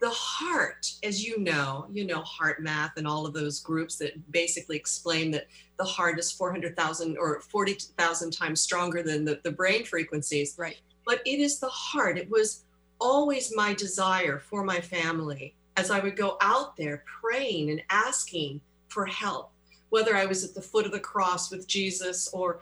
[0.00, 4.76] the heart, as you know, you know, HeartMath and all of those groups that basically
[4.76, 10.54] explain that the heart is 400,000 or 40,000 times stronger than the, the brain frequencies
[10.56, 10.76] right
[11.08, 12.18] but it is the heart.
[12.18, 12.64] It was
[13.00, 18.60] always my desire for my family as I would go out there praying and asking
[18.88, 19.52] for help,
[19.90, 22.60] whether I was at the foot of the cross with Jesus or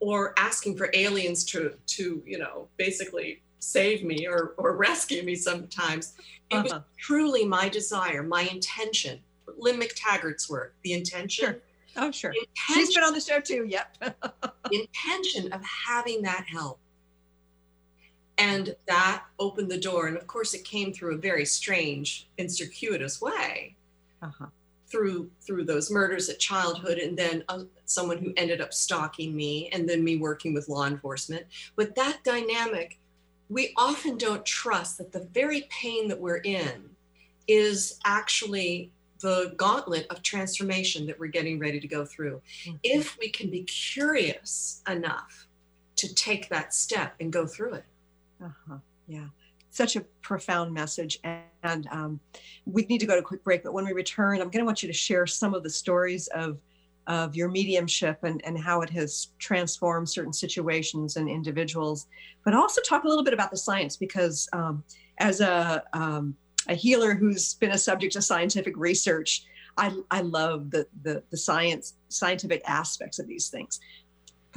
[0.00, 5.34] or asking for aliens to to you know basically save me or or rescue me
[5.34, 6.14] sometimes.
[6.50, 6.82] It was Uh-huh.
[6.98, 9.20] truly my desire, my intention.
[9.58, 11.44] Lynne McTaggart's work, the intention.
[11.46, 11.56] Sure.
[11.96, 16.44] oh sure the she's been on the show too yep the intention of having that
[16.46, 16.78] help.
[18.38, 20.08] And that opened the door.
[20.08, 23.76] And of course, it came through a very strange and circuitous way.
[24.22, 24.46] Uh-huh.
[24.88, 29.68] through through those murders at childhood and then uh, someone who ended up stalking me
[29.72, 31.44] and then me working with law enforcement.
[31.76, 32.98] But that dynamic
[33.48, 36.90] we often don't trust that the very pain that we're in
[37.46, 42.42] is actually the gauntlet of transformation that we're getting ready to go through.
[42.82, 45.46] If we can be curious enough
[45.96, 47.84] to take that step and go through it
[48.42, 48.78] Uh-huh.
[49.06, 49.26] Yeah.
[49.70, 51.18] Such a profound message.
[51.24, 52.20] And, and um,
[52.64, 53.62] we need to go to a quick break.
[53.62, 56.28] But when we return, I'm going to want you to share some of the stories
[56.28, 56.58] of,
[57.06, 62.06] of your mediumship and, and how it has transformed certain situations and individuals,
[62.44, 64.82] but also talk a little bit about the science because um,
[65.18, 66.34] as a, um,
[66.68, 69.44] a healer who's been a subject of scientific research,
[69.76, 73.78] I, I love the, the, the science, scientific aspects of these things.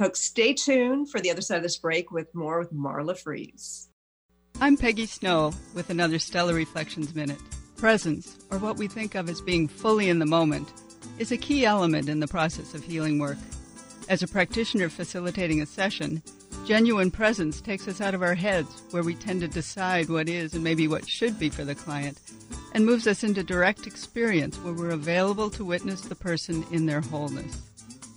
[0.00, 3.90] Folks, stay tuned for the other side of this break with more with Marla Frees.
[4.58, 7.36] I'm Peggy Snow with another Stellar Reflections Minute.
[7.76, 10.72] Presence, or what we think of as being fully in the moment,
[11.18, 13.36] is a key element in the process of healing work.
[14.08, 16.22] As a practitioner facilitating a session,
[16.64, 20.54] genuine presence takes us out of our heads, where we tend to decide what is
[20.54, 22.18] and maybe what should be for the client,
[22.72, 27.02] and moves us into direct experience where we're available to witness the person in their
[27.02, 27.60] wholeness.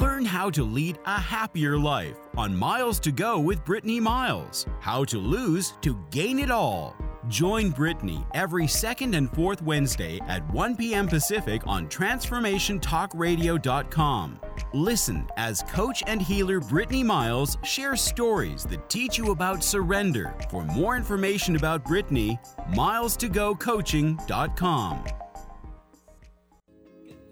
[0.00, 4.66] Learn how to lead a happier life on Miles to Go with Brittany Miles.
[4.80, 6.96] How to lose to gain it all.
[7.28, 11.06] Join Brittany every second and fourth Wednesday at 1 p.m.
[11.06, 14.40] Pacific on TransformationTalkRadio.com.
[14.72, 20.34] Listen as coach and healer Brittany Miles shares stories that teach you about surrender.
[20.50, 22.36] For more information about Brittany,
[22.72, 25.04] milestogocoaching.com.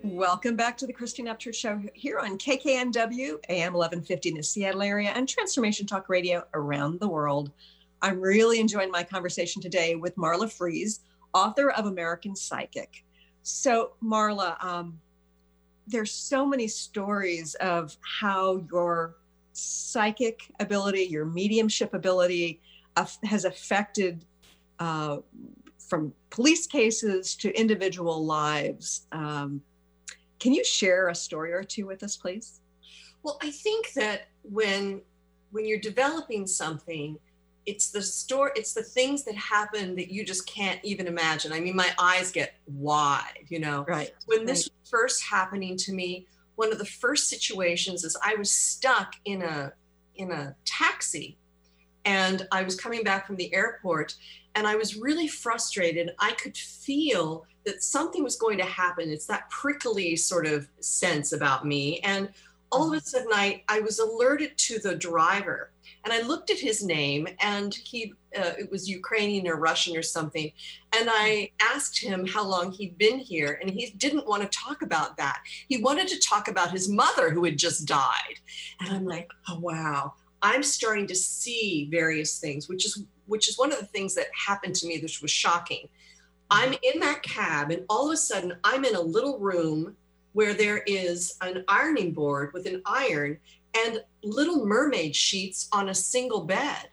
[0.05, 4.83] Welcome back to the Christine Upchurch Show here on KKNW, AM 1150 in the Seattle
[4.83, 7.53] area, and Transformation Talk Radio around the world.
[8.03, 11.03] I'm really enjoying my conversation today with Marla Frees,
[11.35, 13.05] author of American Psychic.
[13.45, 14.99] So, Marla, um,
[15.87, 19.15] there's so many stories of how your
[19.53, 22.61] psychic ability, your mediumship ability,
[22.97, 24.25] uh, has affected
[24.81, 25.19] uh,
[25.79, 29.07] from police cases to individual lives.
[29.13, 29.63] Um,
[30.43, 32.61] can you share a story or two with us, please?
[33.23, 35.01] Well, I think that when
[35.53, 37.17] when you're developing something,
[37.65, 41.53] it's the story, it's the things that happen that you just can't even imagine.
[41.53, 43.85] I mean, my eyes get wide, you know.
[43.87, 44.11] Right.
[44.27, 46.27] When this was first happening to me,
[46.57, 49.73] one of the first situations is I was stuck in a
[50.17, 51.39] in a taxi
[52.05, 54.17] and I was coming back from the airport
[54.57, 56.11] and I was really frustrated.
[56.19, 59.11] I could feel that something was going to happen.
[59.11, 62.01] It's that prickly sort of sense about me.
[62.01, 62.29] And
[62.73, 65.71] all of a sudden, I, I was alerted to the driver.
[66.05, 70.03] And I looked at his name, and he uh, it was Ukrainian or Russian or
[70.03, 70.51] something.
[70.99, 74.83] And I asked him how long he'd been here, and he didn't want to talk
[74.83, 75.43] about that.
[75.69, 78.37] He wanted to talk about his mother who had just died.
[78.81, 83.59] And I'm like, oh wow, I'm starting to see various things, which is which is
[83.59, 85.89] one of the things that happened to me, which was shocking.
[86.53, 89.97] I'm in that cab, and all of a sudden, I'm in a little room
[90.35, 93.39] where there is an ironing board with an iron
[93.75, 96.91] and little mermaid sheets on a single bed.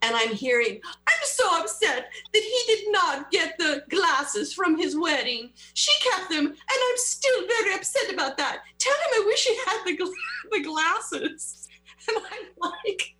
[0.00, 4.96] And I'm hearing, I'm so upset that he did not get the glasses from his
[4.96, 5.50] wedding.
[5.74, 8.62] She kept them, and I'm still very upset about that.
[8.78, 10.14] Tell him I wish he had the,
[10.50, 11.60] the glasses.
[12.06, 13.14] And I'm like,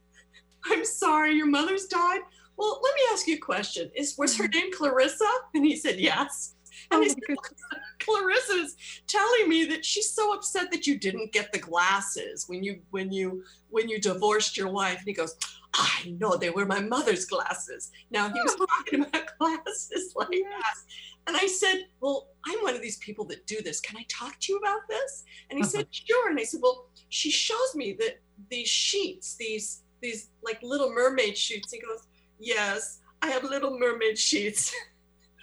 [0.66, 2.20] I'm sorry, your mother's died.
[2.56, 3.90] Well, let me ask you a question.
[3.94, 4.58] Is was her mm-hmm.
[4.58, 5.24] name Clarissa?
[5.54, 6.54] And he said yes.
[6.90, 11.52] And Oh my said, Clarissa's telling me that she's so upset that you didn't get
[11.52, 14.98] the glasses when you when you when you divorced your wife.
[14.98, 15.36] And he goes,
[15.72, 17.90] I know they were my mother's glasses.
[18.10, 18.66] Now he was oh.
[18.66, 20.74] talking about glasses like that.
[21.26, 23.80] And I said, Well, I'm one of these people that do this.
[23.80, 25.24] Can I talk to you about this?
[25.50, 25.70] And he uh-huh.
[25.70, 26.30] said, Sure.
[26.30, 31.36] And I said, Well, she shows me that these sheets, these these like little mermaid
[31.36, 31.72] sheets.
[31.72, 32.06] He goes,
[32.44, 34.70] Yes, I have little mermaid sheets.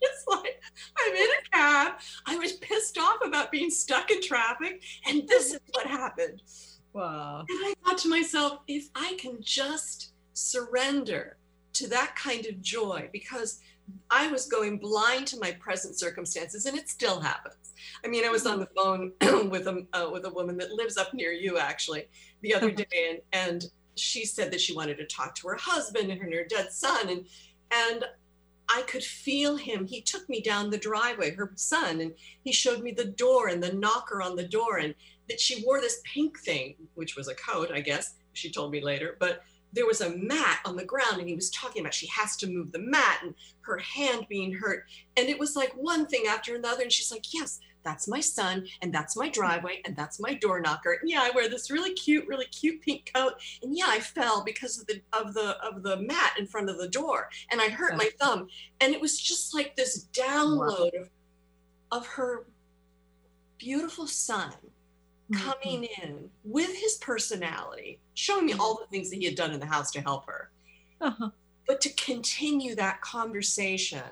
[0.00, 0.62] it's like
[0.96, 1.94] I'm in a cab.
[2.26, 6.40] I was pissed off about being stuck in traffic, and this is what happened.
[6.92, 7.44] Wow.
[7.48, 11.36] And I thought to myself, if I can just surrender
[11.72, 13.58] to that kind of joy, because
[14.10, 17.72] I was going blind to my present circumstances, and it still happens.
[18.04, 19.12] I mean, I was on the phone
[19.50, 22.08] with a uh, with a woman that lives up near you, actually,
[22.42, 23.64] the other day, and and
[23.96, 27.08] she said that she wanted to talk to her husband and her, her dead son,
[27.08, 27.26] and
[27.70, 28.04] and
[28.68, 29.86] I could feel him.
[29.86, 33.62] He took me down the driveway, her son, and he showed me the door and
[33.62, 34.94] the knocker on the door, and
[35.28, 38.14] that she wore this pink thing, which was a coat, I guess.
[38.32, 39.42] She told me later, but
[39.74, 42.46] there was a mat on the ground, and he was talking about she has to
[42.46, 44.84] move the mat and her hand being hurt,
[45.16, 47.60] and it was like one thing after another, and she's like, yes.
[47.84, 50.96] That's my son, and that's my driveway, and that's my door knocker.
[51.02, 53.34] And yeah, I wear this really cute, really cute pink coat.
[53.62, 56.78] And yeah, I fell because of the of the of the mat in front of
[56.78, 58.48] the door, and I hurt my thumb.
[58.80, 61.10] And it was just like this download of,
[61.92, 62.46] of her
[63.58, 64.54] beautiful son
[65.32, 69.60] coming in with his personality, showing me all the things that he had done in
[69.60, 70.50] the house to help her.
[71.00, 71.30] Uh-huh.
[71.66, 74.02] But to continue that conversation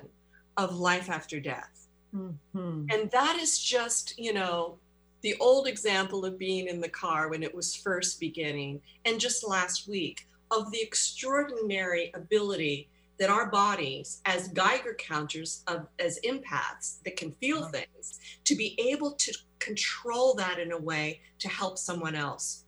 [0.57, 1.87] of life after death.
[2.13, 2.91] Mhm.
[2.91, 4.79] And that is just, you know,
[5.21, 9.47] the old example of being in the car when it was first beginning, and just
[9.47, 12.89] last week, of the extraordinary ability
[13.19, 17.71] that our bodies, as Geiger counters, of, as empaths that can feel mm-hmm.
[17.71, 22.65] things, to be able to control that in a way to help someone else.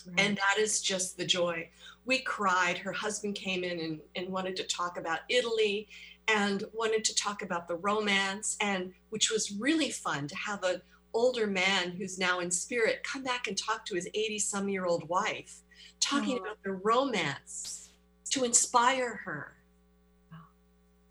[0.00, 0.18] Mm-hmm.
[0.18, 1.68] And that is just the joy.
[2.04, 2.78] We cried.
[2.78, 5.88] Her husband came in and, and wanted to talk about Italy
[6.28, 10.80] and wanted to talk about the romance and which was really fun to have an
[11.14, 14.86] older man who's now in spirit come back and talk to his 80 some year
[14.86, 15.60] old wife
[16.00, 16.42] talking Oh.
[16.42, 17.90] about the romance
[18.30, 19.51] to inspire her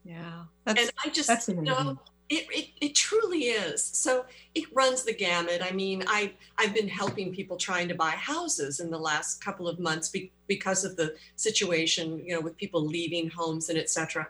[0.03, 0.43] Yeah.
[0.65, 1.85] That's, and i just that's you amazing.
[1.85, 1.99] know
[2.29, 4.25] it, it, it truly is so
[4.55, 8.79] it runs the gamut i mean i i've been helping people trying to buy houses
[8.79, 12.81] in the last couple of months be, because of the situation you know with people
[12.85, 14.27] leaving homes and etc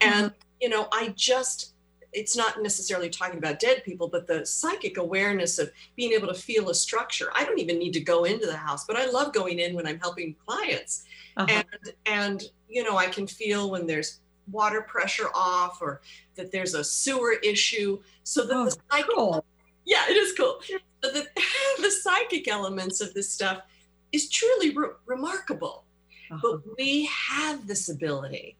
[0.00, 1.74] and you know i just
[2.14, 6.34] it's not necessarily talking about dead people but the psychic awareness of being able to
[6.34, 9.32] feel a structure i don't even need to go into the house but i love
[9.32, 11.04] going in when i'm helping clients
[11.36, 11.46] Uh-huh.
[11.48, 14.20] and and you know i can feel when there's
[14.50, 16.00] water pressure off or
[16.34, 19.44] that there's a sewer issue so that Oh, the psychic cool.
[19.84, 21.26] yeah it is cool so the,
[21.82, 23.62] the psychic elements of this stuff
[24.10, 25.84] is truly re- remarkable
[26.30, 26.40] Uh-huh.
[26.42, 28.56] but we have this ability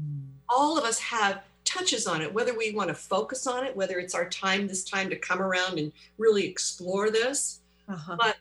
[0.00, 0.26] Mm.
[0.48, 4.00] all of us have touches on it whether we want to focus on it whether
[4.00, 8.16] it's our time this time to come around and really explore this Uh-huh.
[8.18, 8.36] but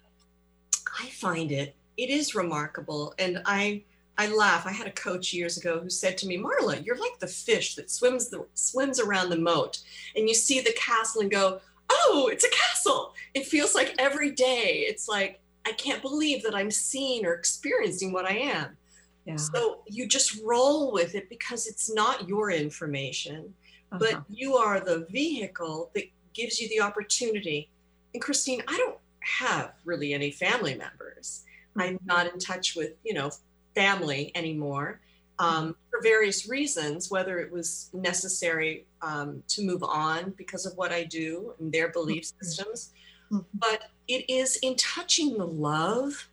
[1.00, 3.84] I find it it is remarkable, and I
[4.18, 4.66] I laugh.
[4.68, 7.76] I had a coach years ago who said to me, "Marla, you're like the fish
[7.76, 9.80] that swims the swims around the moat,
[10.16, 11.60] and you see the castle and go,
[11.90, 13.14] oh, it's a castle.
[13.34, 14.86] It feels like every day.
[14.88, 18.78] It's like I can't believe that I'm seeing or experiencing what I am."
[19.26, 19.38] Yeah.
[19.38, 23.54] So you just roll with it because it's not your information
[24.00, 24.24] but Uh-huh.
[24.30, 27.70] you are the vehicle that gives you the opportunity.
[28.14, 31.44] And Christine, I don't have really any family members.
[31.78, 33.32] I'm not in touch with, you know,
[33.76, 35.00] family anymore
[35.40, 40.92] um, for various reasons, whether it was necessary um, to move on because of what
[40.92, 42.92] I do and their belief systems.
[43.32, 43.46] Mhm.
[43.54, 46.30] But it is in touching the love.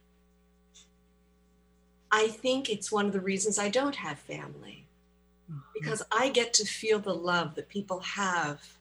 [2.12, 4.86] I think it's one of the reasons I don't have family
[5.74, 8.76] because I get to feel the love that people have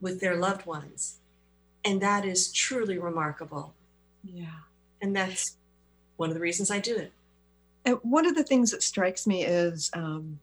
[0.00, 1.18] with their loved ones.
[1.84, 3.74] And that is truly remarkable.
[4.24, 4.60] yeah.
[5.00, 5.56] And that's
[6.16, 7.12] one of the reasons I do it.
[8.02, 10.38] One of the things that strikes me is um,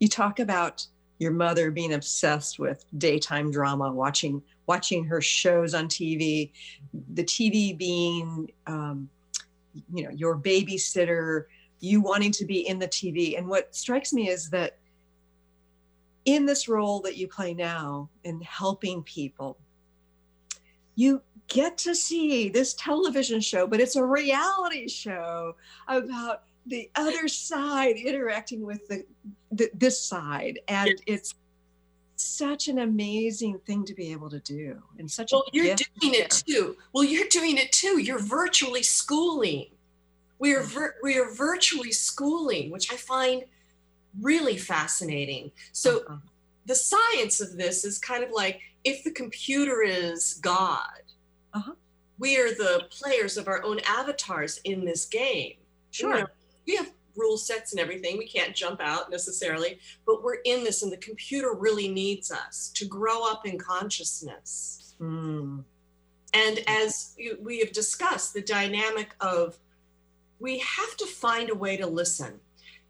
[0.00, 0.86] you talk about
[1.18, 6.50] your mother being obsessed with daytime drama, watching watching her shows on TV,
[7.14, 9.08] the TV being, um,
[9.92, 11.44] you know, your babysitter,
[11.80, 13.38] you wanting to be in the TV.
[13.38, 14.76] And what strikes me is that
[16.24, 19.56] in this role that you play now in helping people,
[20.96, 25.54] you get to see this television show, but it's a reality show
[25.88, 29.04] about the other side interacting with the,
[29.52, 31.34] the this side and it's
[32.16, 36.14] such an amazing thing to be able to do and such Well, a you're doing
[36.14, 36.76] it too.
[36.92, 38.00] Well, you're doing it too.
[38.00, 39.66] You're virtually schooling.
[40.38, 43.44] We are vir- we are virtually schooling, which I find
[44.20, 45.52] really fascinating.
[45.72, 46.16] So Uh-huh.
[46.64, 51.02] the science of this is kind of like if the computer is God,
[51.56, 51.72] Uh-huh.
[52.18, 55.54] we are the players of our own avatars in this game.
[55.90, 56.26] sure You know,
[56.66, 58.18] we have rule sets and everything.
[58.18, 62.70] We can't jump out necessarily, but we're in this, and the computer really needs us
[62.74, 64.94] to grow up in consciousness.
[65.00, 65.64] Mm.
[66.34, 69.58] And as you- we have discussed, the dynamic of
[70.38, 72.40] we have to find a way to listen.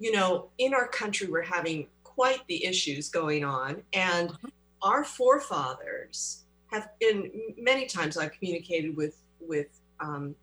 [0.01, 4.37] You know, in our country, we're having quite the issues going on, and
[4.83, 6.91] our forefathers have.
[7.01, 9.69] In many times, I've communicated with with
[10.01, 10.35] um,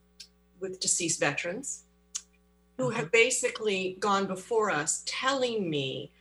[0.59, 1.84] with deceased veterans
[2.78, 6.11] who have basically gone before us, telling me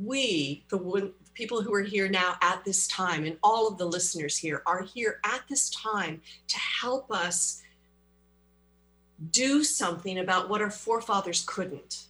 [0.00, 3.84] we, the one, people who are here now at this time, and all of the
[3.84, 7.62] listeners here are here at this time to help us
[9.30, 12.06] do something about what our forefathers couldn't.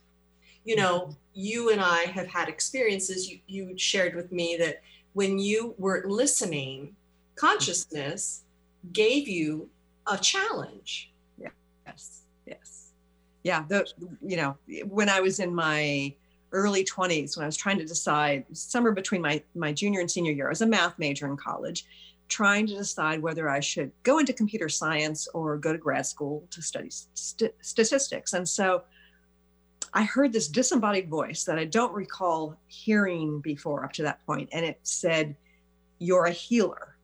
[0.64, 3.30] You know, you and I have had experiences.
[3.30, 4.80] You, you shared with me that
[5.14, 6.94] when you were listening,
[7.36, 8.42] consciousness
[8.92, 9.70] gave you
[10.06, 11.12] a challenge.
[11.38, 11.48] Yeah.
[11.86, 12.92] Yes, yes,
[13.42, 13.64] yeah.
[13.68, 13.86] The
[14.20, 14.56] you know
[14.86, 16.14] when I was in my
[16.52, 20.32] early twenties, when I was trying to decide somewhere between my my junior and senior
[20.32, 21.86] year, I was a math major in college,
[22.28, 26.44] trying to decide whether I should go into computer science or go to grad school
[26.50, 28.32] to study st- statistics.
[28.34, 28.82] And so
[29.94, 34.48] I heard this disembodied voice that I don't recall hearing before up to that point,
[34.52, 35.36] and it said,
[35.98, 36.96] "You're a healer."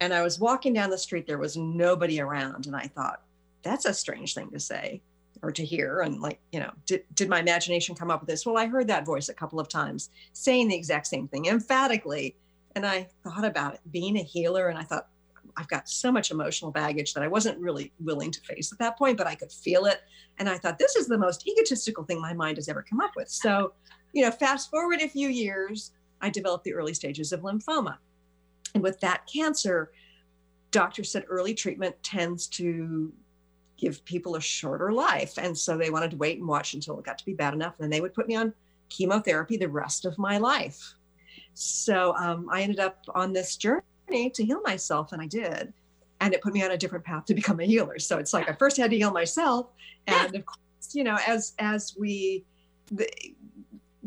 [0.00, 1.26] And I was walking down the street.
[1.26, 3.22] There was nobody around, and I thought
[3.62, 5.02] that's a strange thing to say
[5.42, 8.44] or to hear and like you know did, did my imagination come up with this
[8.44, 12.36] well i heard that voice a couple of times saying the exact same thing emphatically
[12.74, 15.08] and I thought about it being a healer, and I thought,
[15.56, 18.98] I've got so much emotional baggage that I wasn't really willing to face at that
[18.98, 20.00] point, but I could feel it.
[20.38, 23.12] And I thought, this is the most egotistical thing my mind has ever come up
[23.16, 23.28] with.
[23.28, 23.72] So,
[24.12, 27.96] you know, fast forward a few years, I developed the early stages of lymphoma.
[28.74, 29.92] And with that cancer,
[30.70, 33.12] doctors said early treatment tends to
[33.76, 35.38] give people a shorter life.
[35.38, 37.74] And so they wanted to wait and watch until it got to be bad enough.
[37.78, 38.52] And then they would put me on
[38.88, 40.94] chemotherapy the rest of my life.
[41.54, 45.72] So um, I ended up on this journey to heal myself, and I did.
[46.20, 47.98] And it put me on a different path to become a healer.
[47.98, 49.68] So it's like I first had to heal myself,
[50.06, 52.44] and of course, you know, as as we,
[52.92, 53.08] the,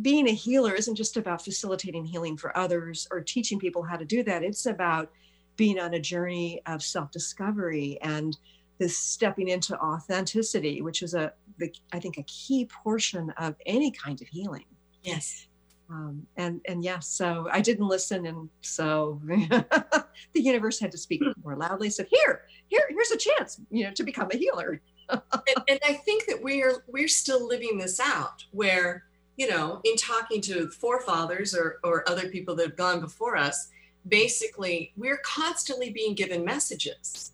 [0.02, 4.06] being a healer isn't just about facilitating healing for others or teaching people how to
[4.06, 4.44] do that.
[4.44, 5.12] It's about
[5.56, 8.36] being on a journey of self-discovery and
[8.80, 13.92] this stepping into authenticity, which is a, the, I think, a key portion of any
[13.92, 14.66] kind of healing.
[15.04, 15.48] Yes.
[15.94, 21.22] Um, and and yeah, so I didn't listen, and so the universe had to speak
[21.44, 21.92] more loudly.
[21.92, 25.22] Said, "Here, here, here's a chance, you know, to become a healer." and,
[25.68, 29.04] and I think that we're we're still living this out, where
[29.38, 33.70] you know, in talking to forefathers or or other people that have gone before us,
[34.08, 37.34] basically we're constantly being given messages.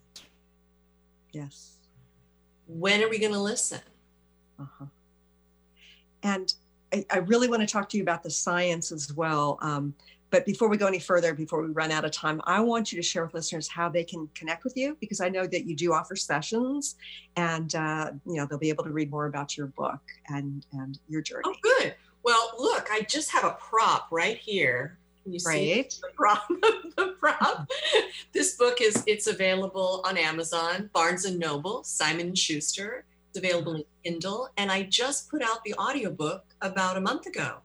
[1.32, 1.76] Yes.
[2.66, 3.80] When are we going to listen?
[4.58, 4.86] Uh-huh.
[6.22, 6.52] And
[6.92, 9.58] I, I, really want to talk to you about the science as well.
[9.62, 9.94] Um,
[10.30, 12.96] but before we go any further, before we run out of time, I want you
[12.96, 15.74] to share with listeners how they can connect with you because I know that you
[15.74, 16.96] do offer sessions,
[17.36, 20.98] and uh, you know they'll be able to read more about your book and and
[21.08, 21.42] your journey.
[21.46, 21.94] Oh, good.
[22.22, 24.98] Well, look, I just have a prop right here.
[25.24, 25.92] Can you right.
[25.92, 26.48] see the prop?
[26.96, 27.68] the prop.
[28.32, 33.04] this book is it's available on Amazon, Barnes and Noble, Simon and Schuster.
[33.30, 37.58] It's available in Kindle, and I just put out the audiobook about a month ago.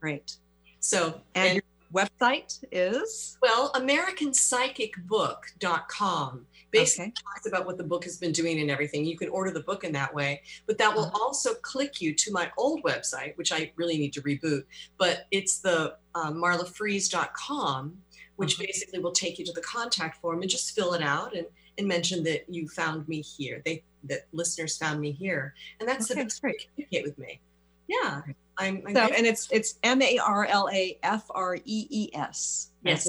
[0.00, 0.34] Right.
[0.80, 1.62] So, and, and your
[2.06, 3.36] website is?
[3.42, 7.12] Well, AmericanPsychicBook.com basically okay.
[7.22, 9.04] talks about what the book has been doing and everything.
[9.04, 11.22] You can order the book in that way, but that will uh-huh.
[11.22, 14.64] also click you to my old website, which I really need to reboot.
[14.96, 17.98] But it's the um, marlafrees.com,
[18.36, 18.64] which uh-huh.
[18.66, 21.46] basically will take you to the contact form and just fill it out and,
[21.78, 23.62] and mention that you found me here.
[23.64, 27.40] They that listeners found me here, and that's okay, the best to communicate with me.
[27.88, 28.22] Yeah.
[28.58, 32.10] I'm, I'm so, and it's it's M A R L A F R E E
[32.14, 32.70] S.
[32.82, 33.08] Yes.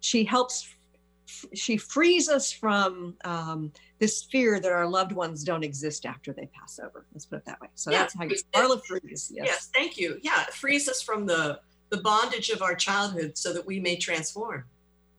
[0.00, 0.68] She helps.
[1.54, 6.46] She frees us from um, this fear that our loved ones don't exist after they
[6.46, 7.04] pass over.
[7.12, 7.68] Let's put it that way.
[7.74, 9.32] So yeah, that's how you Marla frees.
[9.34, 9.46] Yes.
[9.46, 9.70] yes.
[9.74, 10.18] Thank you.
[10.22, 11.60] Yeah, it frees us from the
[11.90, 14.64] the bondage of our childhood, so that we may transform.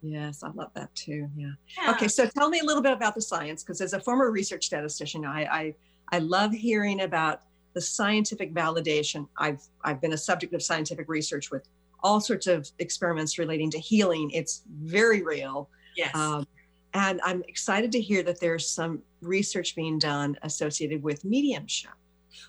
[0.01, 1.27] Yes, I love that too.
[1.35, 1.51] Yeah.
[1.81, 1.91] yeah.
[1.91, 4.65] Okay, so tell me a little bit about the science, because as a former research
[4.65, 5.75] statistician, I, I
[6.11, 7.41] I love hearing about
[7.73, 9.27] the scientific validation.
[9.37, 11.67] I've I've been a subject of scientific research with
[12.03, 14.29] all sorts of experiments relating to healing.
[14.31, 15.69] It's very real.
[15.95, 16.15] Yes.
[16.15, 16.47] Um,
[16.93, 21.91] and I'm excited to hear that there's some research being done associated with mediumship.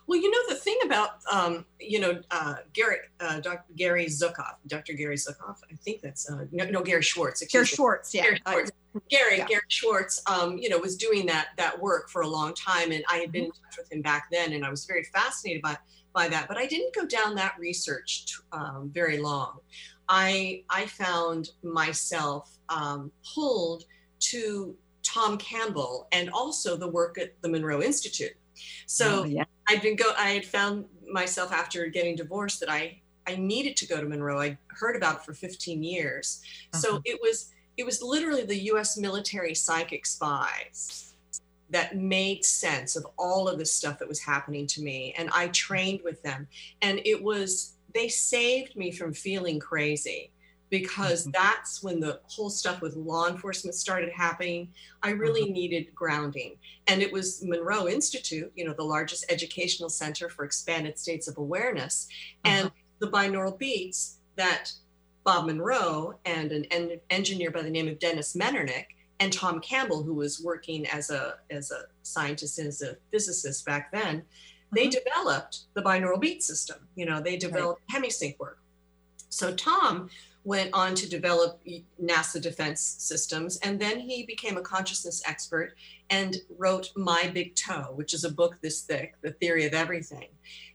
[0.06, 3.64] Well, you know the thing about um, you know uh, Gary, uh, Dr.
[3.76, 4.92] Gary Zukav, Dr.
[4.94, 5.56] Gary Zukav.
[5.70, 7.44] I think that's uh, no, no, Gary Schwartz.
[7.46, 8.22] Gary Schwartz, yeah.
[8.22, 8.72] Gary Schwartz.
[9.10, 9.46] Gary, yeah.
[9.46, 13.04] Gary Schwartz, um, you know, was doing that that work for a long time, and
[13.10, 13.64] I had been in mm-hmm.
[13.64, 15.76] touch with him back then, and I was very fascinated by
[16.12, 16.48] by that.
[16.48, 19.58] But I didn't go down that research um, very long.
[20.08, 23.84] I I found myself um, pulled
[24.20, 28.32] to Tom Campbell and also the work at the Monroe Institute.
[28.86, 29.44] So oh, yeah.
[29.68, 30.12] I'd been go.
[30.16, 34.40] I had found myself after getting divorced that I I needed to go to Monroe.
[34.40, 36.40] I heard about it for 15 years.
[36.72, 36.80] Uh-huh.
[36.80, 41.14] So it was it was literally the US military psychic spies
[41.70, 45.14] that made sense of all of the stuff that was happening to me.
[45.18, 46.48] And I trained with them.
[46.82, 50.30] And it was, they saved me from feeling crazy
[50.70, 51.30] because mm-hmm.
[51.32, 54.68] that's when the whole stuff with law enforcement started happening.
[55.02, 55.52] I really mm-hmm.
[55.52, 56.56] needed grounding.
[56.86, 61.38] And it was Monroe Institute, you know, the largest educational center for expanded states of
[61.38, 62.08] awareness.
[62.44, 62.74] And uh-huh.
[62.98, 64.72] the binaural beats that
[65.24, 68.86] Bob Monroe and an en- engineer by the name of Dennis Mennerich
[69.20, 73.66] and Tom Campbell, who was working as a as a scientist and as a physicist
[73.66, 74.22] back then,
[74.72, 74.98] they mm-hmm.
[75.04, 76.88] developed the binaural beat system.
[76.94, 78.02] You know, they developed right.
[78.02, 78.58] hemisync work.
[79.28, 80.08] So Tom
[80.44, 81.60] went on to develop
[82.02, 85.74] NASA defense systems, and then he became a consciousness expert
[86.10, 90.28] and wrote My Big Toe, which is a book this thick, The Theory of Everything.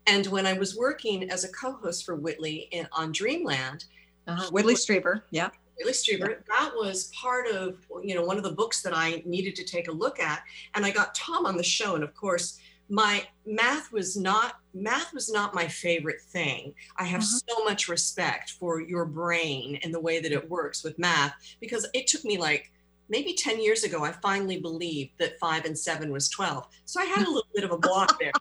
[0.06, 3.86] And when I was working as a co-host for Whitley in, on Dreamland,
[4.28, 4.52] uh-huh.
[4.52, 5.50] Whitley Strieber, yeah.
[5.78, 6.30] Whitley Strieber.
[6.30, 6.36] Yeah.
[6.50, 9.88] That was part of, you know, one of the books that I needed to take
[9.88, 10.44] a look at.
[10.76, 11.96] And I got Tom on the show.
[11.96, 12.60] And of course,
[12.90, 16.74] my math was not math was not my favorite thing.
[16.98, 17.40] I have Uh-huh.
[17.48, 21.88] so much respect for your brain and the way that it works with math because
[21.94, 22.72] it took me like
[23.10, 26.68] maybe 10 years ago I finally believed that 5 and 7 was 12.
[26.86, 28.32] So I had a little bit of a block there.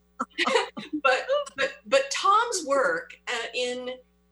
[1.03, 1.26] but
[1.57, 3.90] but but Tom's work uh, in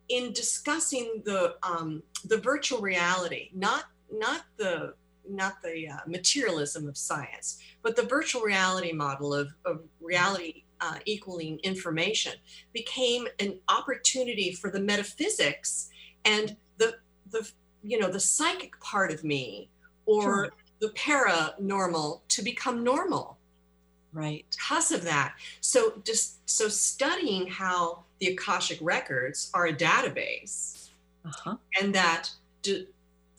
[0.09, 4.93] in discussing the um, the virtual reality, not not the
[5.27, 10.97] not the uh, materialism of science, but the virtual reality model of, of reality uh,
[11.05, 12.33] equaling information
[12.73, 15.89] became an opportunity for the metaphysics
[16.25, 16.95] and the
[17.29, 17.47] the
[17.83, 19.69] you know the psychic part of me
[20.05, 20.49] or Sure.
[20.79, 23.37] the paranormal to become normal
[24.13, 24.45] Right.
[24.51, 25.35] because of that.
[25.61, 30.89] So just so studying how the Akashic records are a database
[31.25, 31.55] Uh-huh.
[31.79, 32.87] and that d-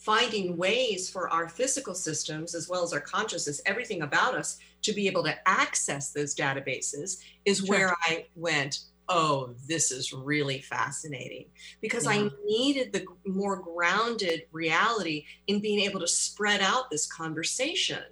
[0.02, 4.92] finding ways for our physical systems as well as our consciousness, everything about us to
[4.92, 7.66] be able to access those databases is Sure.
[7.68, 11.46] where I went, oh, this is really fascinating
[11.80, 12.10] because Yeah.
[12.10, 18.02] I needed the more grounded reality in being able to spread out this conversation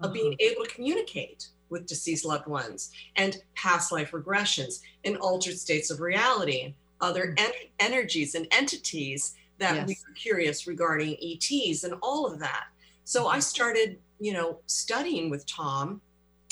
[0.00, 0.48] of being Uh-huh.
[0.50, 5.98] able to communicate with deceased loved ones and past life regressions and altered states of
[6.00, 12.38] reality other en- energies and entities that we were curious regarding ETs and all of
[12.40, 12.64] that.
[13.04, 16.00] So I started, you know, studying with Tom,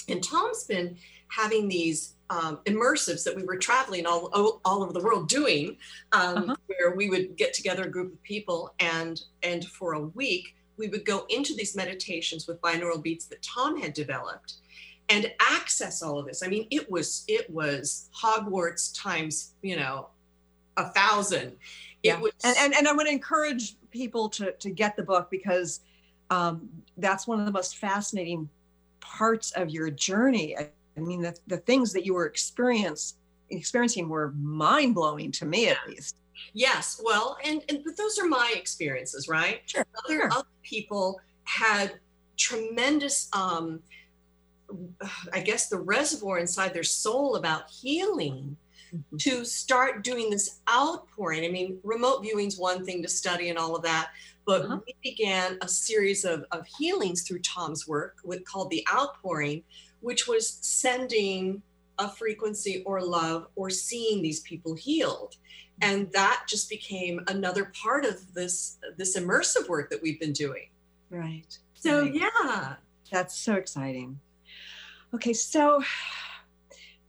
[0.09, 0.96] and Tom's been
[1.28, 5.76] having these um, immersives that we were traveling all, all, all over the world doing,
[6.12, 6.57] um, Uh-huh.
[6.66, 10.88] where we would get together a group of people and and for a week we
[10.88, 14.55] would go into these meditations with binaural beats that Tom had developed
[15.09, 16.42] and access all of this.
[16.42, 20.09] I mean, it was it was Hogwarts times, you know,
[20.76, 21.57] a thousand.
[22.03, 22.18] Yeah.
[22.18, 25.80] Was and, and and I want to encourage people to to get the book because
[26.30, 28.48] um, that's one of the most fascinating
[29.01, 30.57] parts of your journey.
[30.57, 33.16] I, I mean, the, the things that you were experience,
[33.51, 36.16] experiencing were mind blowing to me, at least.
[36.53, 39.61] Yes, well, and, and but those are my experiences, right?
[39.66, 40.32] Sure, Other sure.
[40.32, 41.98] other people had
[42.36, 43.80] tremendous, um,
[45.32, 48.57] I guess, the reservoir inside their soul about healing
[48.95, 49.16] Mm-hmm.
[49.18, 51.45] to start doing this outpouring.
[51.45, 54.11] I mean, remote viewing's one thing to study and all of that,
[54.45, 54.80] but Uh-huh.
[54.86, 59.62] we began a series of, of healings through Tom's work with called the outpouring,
[60.01, 61.62] which was sending
[61.99, 65.36] a frequency or love or seeing these people healed.
[65.82, 70.68] And that just became another part of this this immersive work that we've been doing.
[71.11, 71.47] Right.
[71.74, 72.14] So Right.
[72.14, 72.74] yeah.
[73.12, 74.18] That's so exciting.
[75.14, 75.82] Okay, so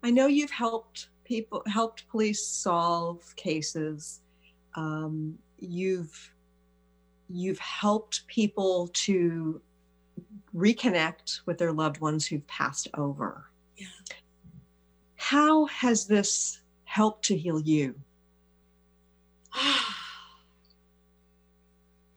[0.04, 4.20] I know you've helped people, helped police solve cases.
[4.76, 6.34] Um, you've
[7.30, 9.62] you've helped people to
[10.54, 13.46] reconnect with their loved ones who've passed over.
[13.78, 13.88] Yeah.
[15.16, 17.96] How has this helped to heal you?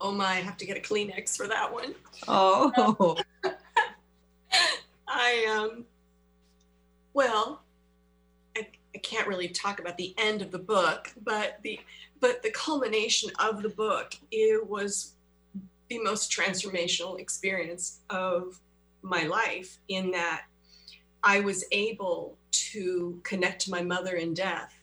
[0.01, 1.95] oh my, I have to get a Kleenex for that one.
[2.27, 3.15] Oh,
[5.07, 5.85] I um
[7.13, 7.64] well,
[8.95, 11.79] I, can't really talk about the end of the book, but the
[12.19, 15.13] but the culmination of the book it was
[15.89, 18.59] the most transformational experience of
[19.01, 20.45] my life in that
[21.23, 24.73] I was able to connect to my mother in death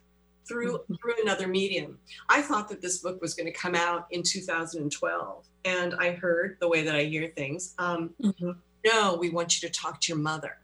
[0.46, 1.98] through through another medium.
[2.28, 6.58] I thought that this book was going to come out in 2012 and I heard
[6.60, 8.56] the way that I hear things um Mhm.
[8.84, 10.58] no, we want you to talk to your mother.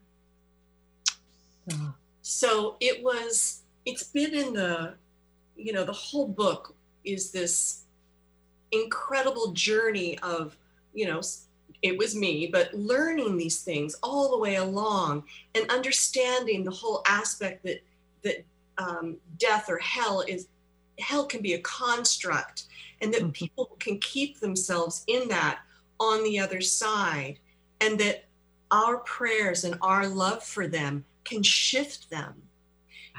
[1.72, 1.94] Oh.
[2.30, 4.92] So it was, it's been in the,
[5.56, 7.84] you know, the whole book is this
[8.70, 10.54] incredible journey of,
[10.92, 11.22] you know,
[11.80, 15.24] it was me, but learning these things all the way along
[15.54, 17.80] and understanding the whole aspect that,
[18.22, 18.44] that
[18.76, 20.48] um, death or hell is,
[20.98, 22.64] hell can be a construct
[23.00, 23.32] and that Mhm.
[23.32, 25.60] people can keep themselves in that
[25.98, 27.38] on the other side
[27.80, 28.26] and that
[28.70, 32.42] our prayers and our love for them can shift them.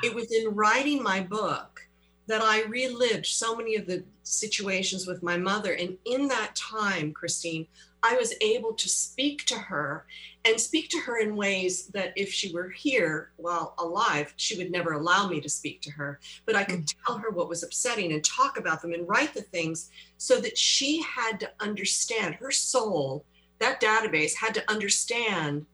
[0.03, 1.82] It was in writing my book
[2.28, 5.74] that I relived so many of the situations with my mother.
[5.74, 7.68] And in that time, Christine,
[8.03, 10.05] I was able to speak to her
[10.45, 14.72] and speak to her in ways that if she were here while alive, she would
[14.72, 16.20] never allow me to speak to her.
[16.45, 16.95] But I could mm.
[17.05, 20.57] tell her what was upsetting and talk about them and write the things so that
[20.57, 23.26] she had to understand her soul,
[23.57, 25.66] that database had to understand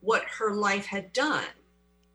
[0.00, 1.44] what her life had done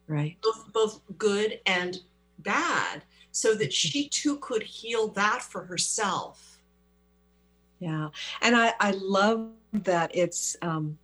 [0.08, 0.38] right.
[0.42, 2.02] both both good and
[2.40, 6.60] bad so that she too could heal that for herself
[7.80, 8.10] Yeah.
[8.42, 10.98] And I, I love that it's um,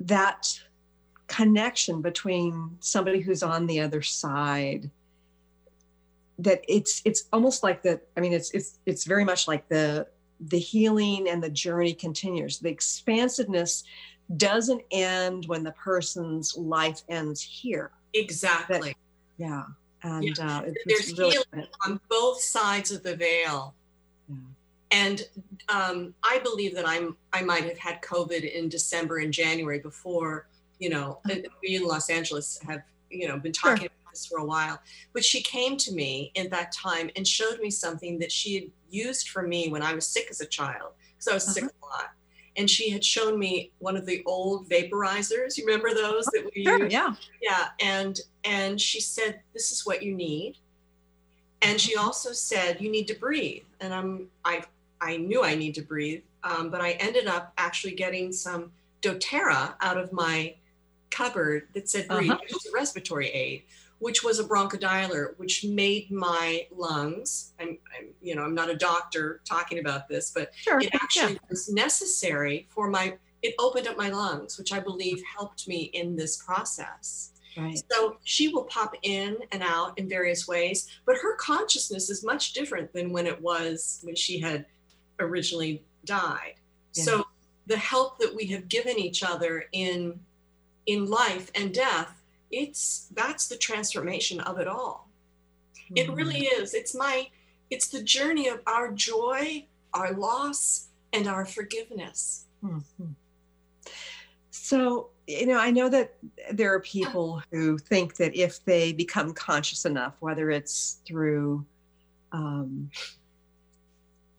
[0.00, 0.60] that
[1.26, 4.90] connection between somebody who's on the other side
[6.38, 10.06] that it's it's almost like the i mean it's it's it's very much like the
[10.48, 13.84] the healing and the journey continues the expansiveness
[14.36, 18.96] doesn't end when the person's life ends here exactly that,
[19.36, 19.62] yeah
[20.02, 20.58] and yeah.
[20.58, 23.74] Uh, there's really healing on both sides of the veil
[24.28, 24.36] yeah.
[24.90, 25.28] and
[25.68, 30.48] um, i believe that i'm i might have had covid in december and january before
[30.78, 31.40] you know uh-huh.
[31.62, 34.80] we in los angeles have you know been talking sure this for a while.
[35.12, 38.64] But she came to me in that time and showed me something that she had
[38.90, 41.52] used for me when I was sick as a child, because I was uh-huh.
[41.52, 42.10] sick a lot.
[42.56, 45.56] And she had shown me one of the old vaporizers.
[45.56, 46.92] You remember those that we sure, used?
[46.92, 47.14] Yeah.
[47.42, 47.68] Yeah.
[47.80, 50.56] And and she said, This is what you need.
[51.62, 53.64] And she also said, You need to breathe.
[53.80, 54.64] And I'm I
[55.00, 56.22] I knew I need to breathe.
[56.42, 60.54] Um, but I ended up actually getting some doTERRA out of my
[61.10, 62.40] cupboard that said breathe, uh-huh.
[62.42, 63.62] which is a respiratory aid
[63.98, 67.52] which was a bronchodilator, which made my lungs.
[67.58, 70.80] I'm, I'm, you know, I'm not a doctor talking about this, but sure.
[70.80, 71.48] it actually yeah.
[71.48, 73.16] was necessary for my.
[73.42, 77.32] It opened up my lungs, which I believe helped me in this process.
[77.56, 77.80] Right.
[77.90, 82.52] So she will pop in and out in various ways, but her consciousness is much
[82.52, 84.66] different than when it was when she had
[85.20, 86.54] originally died.
[86.94, 87.04] Yeah.
[87.04, 87.26] So
[87.66, 90.20] the help that we have given each other in
[90.86, 92.15] in life and death
[92.50, 95.08] it's that's the transformation of it all
[95.74, 95.96] mm-hmm.
[95.96, 97.28] it really is it's my
[97.70, 103.10] it's the journey of our joy our loss and our forgiveness mm-hmm.
[104.50, 106.14] so you know i know that
[106.52, 111.64] there are people who think that if they become conscious enough whether it's through
[112.32, 112.90] um,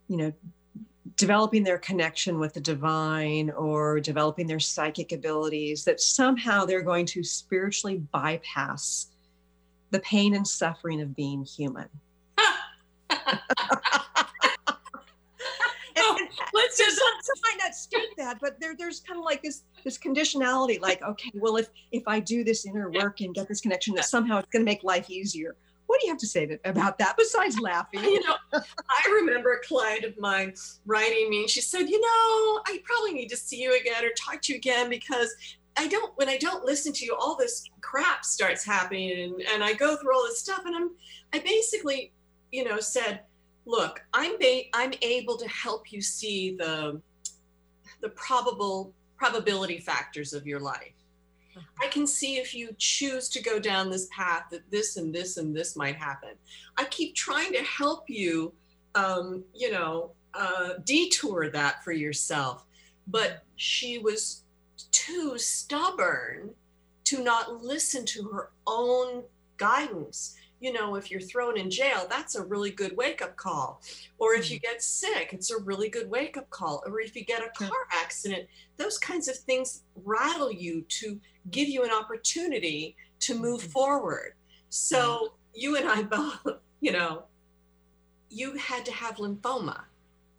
[0.07, 0.33] you know
[1.15, 7.05] developing their connection with the divine or developing their psychic abilities, that somehow they're going
[7.05, 9.07] to spiritually bypass
[9.91, 11.87] the pain and suffering of being human.
[15.99, 16.15] Oh,
[16.53, 17.01] let's just
[17.43, 21.31] might not state that, but there, there's kind of like this this conditionality, like, okay,
[21.35, 24.49] well, if if I do this inner work and get this connection, that somehow it's
[24.49, 25.55] going to make life easier.
[25.87, 28.03] What do you have to say about that besides laughing?
[28.03, 30.53] You know, I remember a client of mine
[30.85, 34.09] writing me and she said, you know, I probably need to see you again or
[34.09, 35.33] talk to you again because
[35.77, 39.63] I don't, when I don't listen to you, all this crap starts happening and, and
[39.63, 40.91] I go through all this stuff and I'm,
[41.33, 42.11] I basically,
[42.51, 43.21] you know, said,
[43.65, 47.01] look, I'm, ba- I'm able to help you see the,
[48.01, 50.93] the probable probability factors of your life
[51.81, 55.37] I can see if you choose to go down this path that this and this
[55.37, 56.31] and this might happen.
[56.77, 58.53] I keep trying to help you,
[58.95, 62.65] um, you know, uh, detour that for yourself.
[63.07, 64.43] But she was
[64.91, 66.51] too stubborn
[67.05, 69.23] to not listen to her own
[69.57, 73.81] guidance you know, if you're thrown in jail, that's a really good wake up call.
[74.17, 74.71] Or if you mm-hmm.
[74.71, 76.83] get sick, it's a really good wake up call.
[76.85, 78.47] Or if you get a car accident,
[78.77, 81.19] those kinds of things rattle you to
[81.51, 83.69] give you an opportunity to move mm-hmm.
[83.69, 84.33] forward.
[84.69, 86.39] So you and I both,
[86.81, 87.23] you know,
[88.29, 89.81] you had to have lymphoma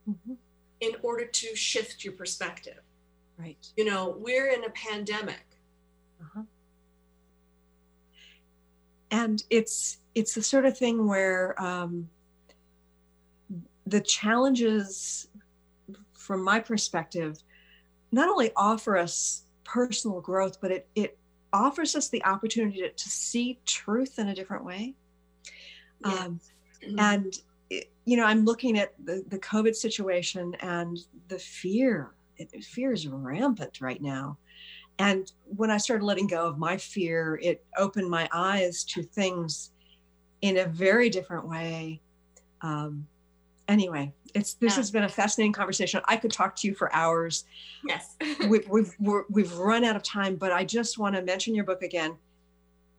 [0.09, 0.35] mm-hmm.
[0.81, 2.81] in order to shift your perspective.
[3.39, 3.57] Right.
[3.77, 5.47] You know, we're in a pandemic.
[6.21, 6.43] Uh-huh.
[9.11, 12.09] And it's it's the sort of thing where um,
[13.87, 15.29] the challenges,
[16.13, 17.39] from my perspective,
[18.11, 21.19] not only offer us personal growth, but it, it
[21.53, 24.95] offers us the opportunity to, to see truth in a different way.
[26.05, 26.13] Yeah.
[26.13, 26.41] Um,
[26.85, 26.99] mm-hmm.
[26.99, 27.33] and,
[27.71, 30.99] it, you know, I'm looking at the, the COVID situation and
[31.29, 32.11] the fear.
[32.39, 34.39] It, fear is rampant right now.
[34.99, 39.71] And when I started letting go of my fear, it opened my eyes to things
[40.43, 42.01] in a very different way.
[42.61, 43.07] Um,
[43.69, 44.77] anyway, it's this yeah.
[44.77, 46.01] has been a fascinating conversation.
[46.07, 47.45] I could talk to you for hours.
[47.87, 48.17] Yes,
[48.49, 51.65] we, we've we we've run out of time, but I just want to mention your
[51.65, 52.17] book again.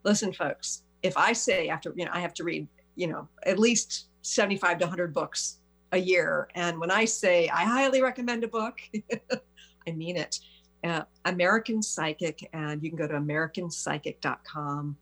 [0.04, 3.60] Listen, folks, if I say after you know I have to read you know at
[3.60, 5.58] least seventy five to hundred books
[5.92, 8.80] a year, and when I say I highly recommend a book,
[9.88, 10.40] I mean it.
[10.82, 14.96] Uh, American Psychic, and you can go to AmericanPsychic.com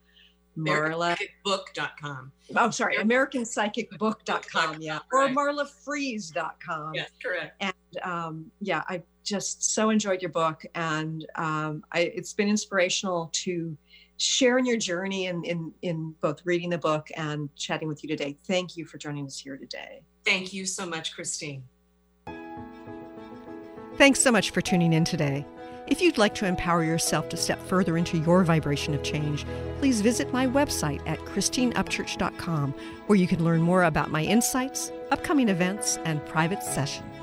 [0.58, 2.32] Marla book.com.
[2.55, 4.82] Oh, sorry, AmericanPsychicBook.com.
[4.82, 6.93] Yeah, or MarlaFrees.com.
[6.93, 7.62] Yes, correct.
[7.62, 13.30] And um, yeah, I just so enjoyed your book, and um, I, it's been inspirational
[13.34, 13.78] to
[14.18, 18.10] share in your journey in, in in both reading the book and chatting with you
[18.10, 18.36] today.
[18.47, 20.01] Thank you for joining us here today.
[20.26, 21.64] Thank you so much, Christine.
[23.97, 25.45] Thanks so much for tuning in today.
[25.88, 29.45] If you'd like to empower yourself to step further into your vibration of change,
[29.79, 32.73] please visit my website at christineupchurch.com,
[33.07, 37.16] where you can learn more about my insights, upcoming events, and private sessions.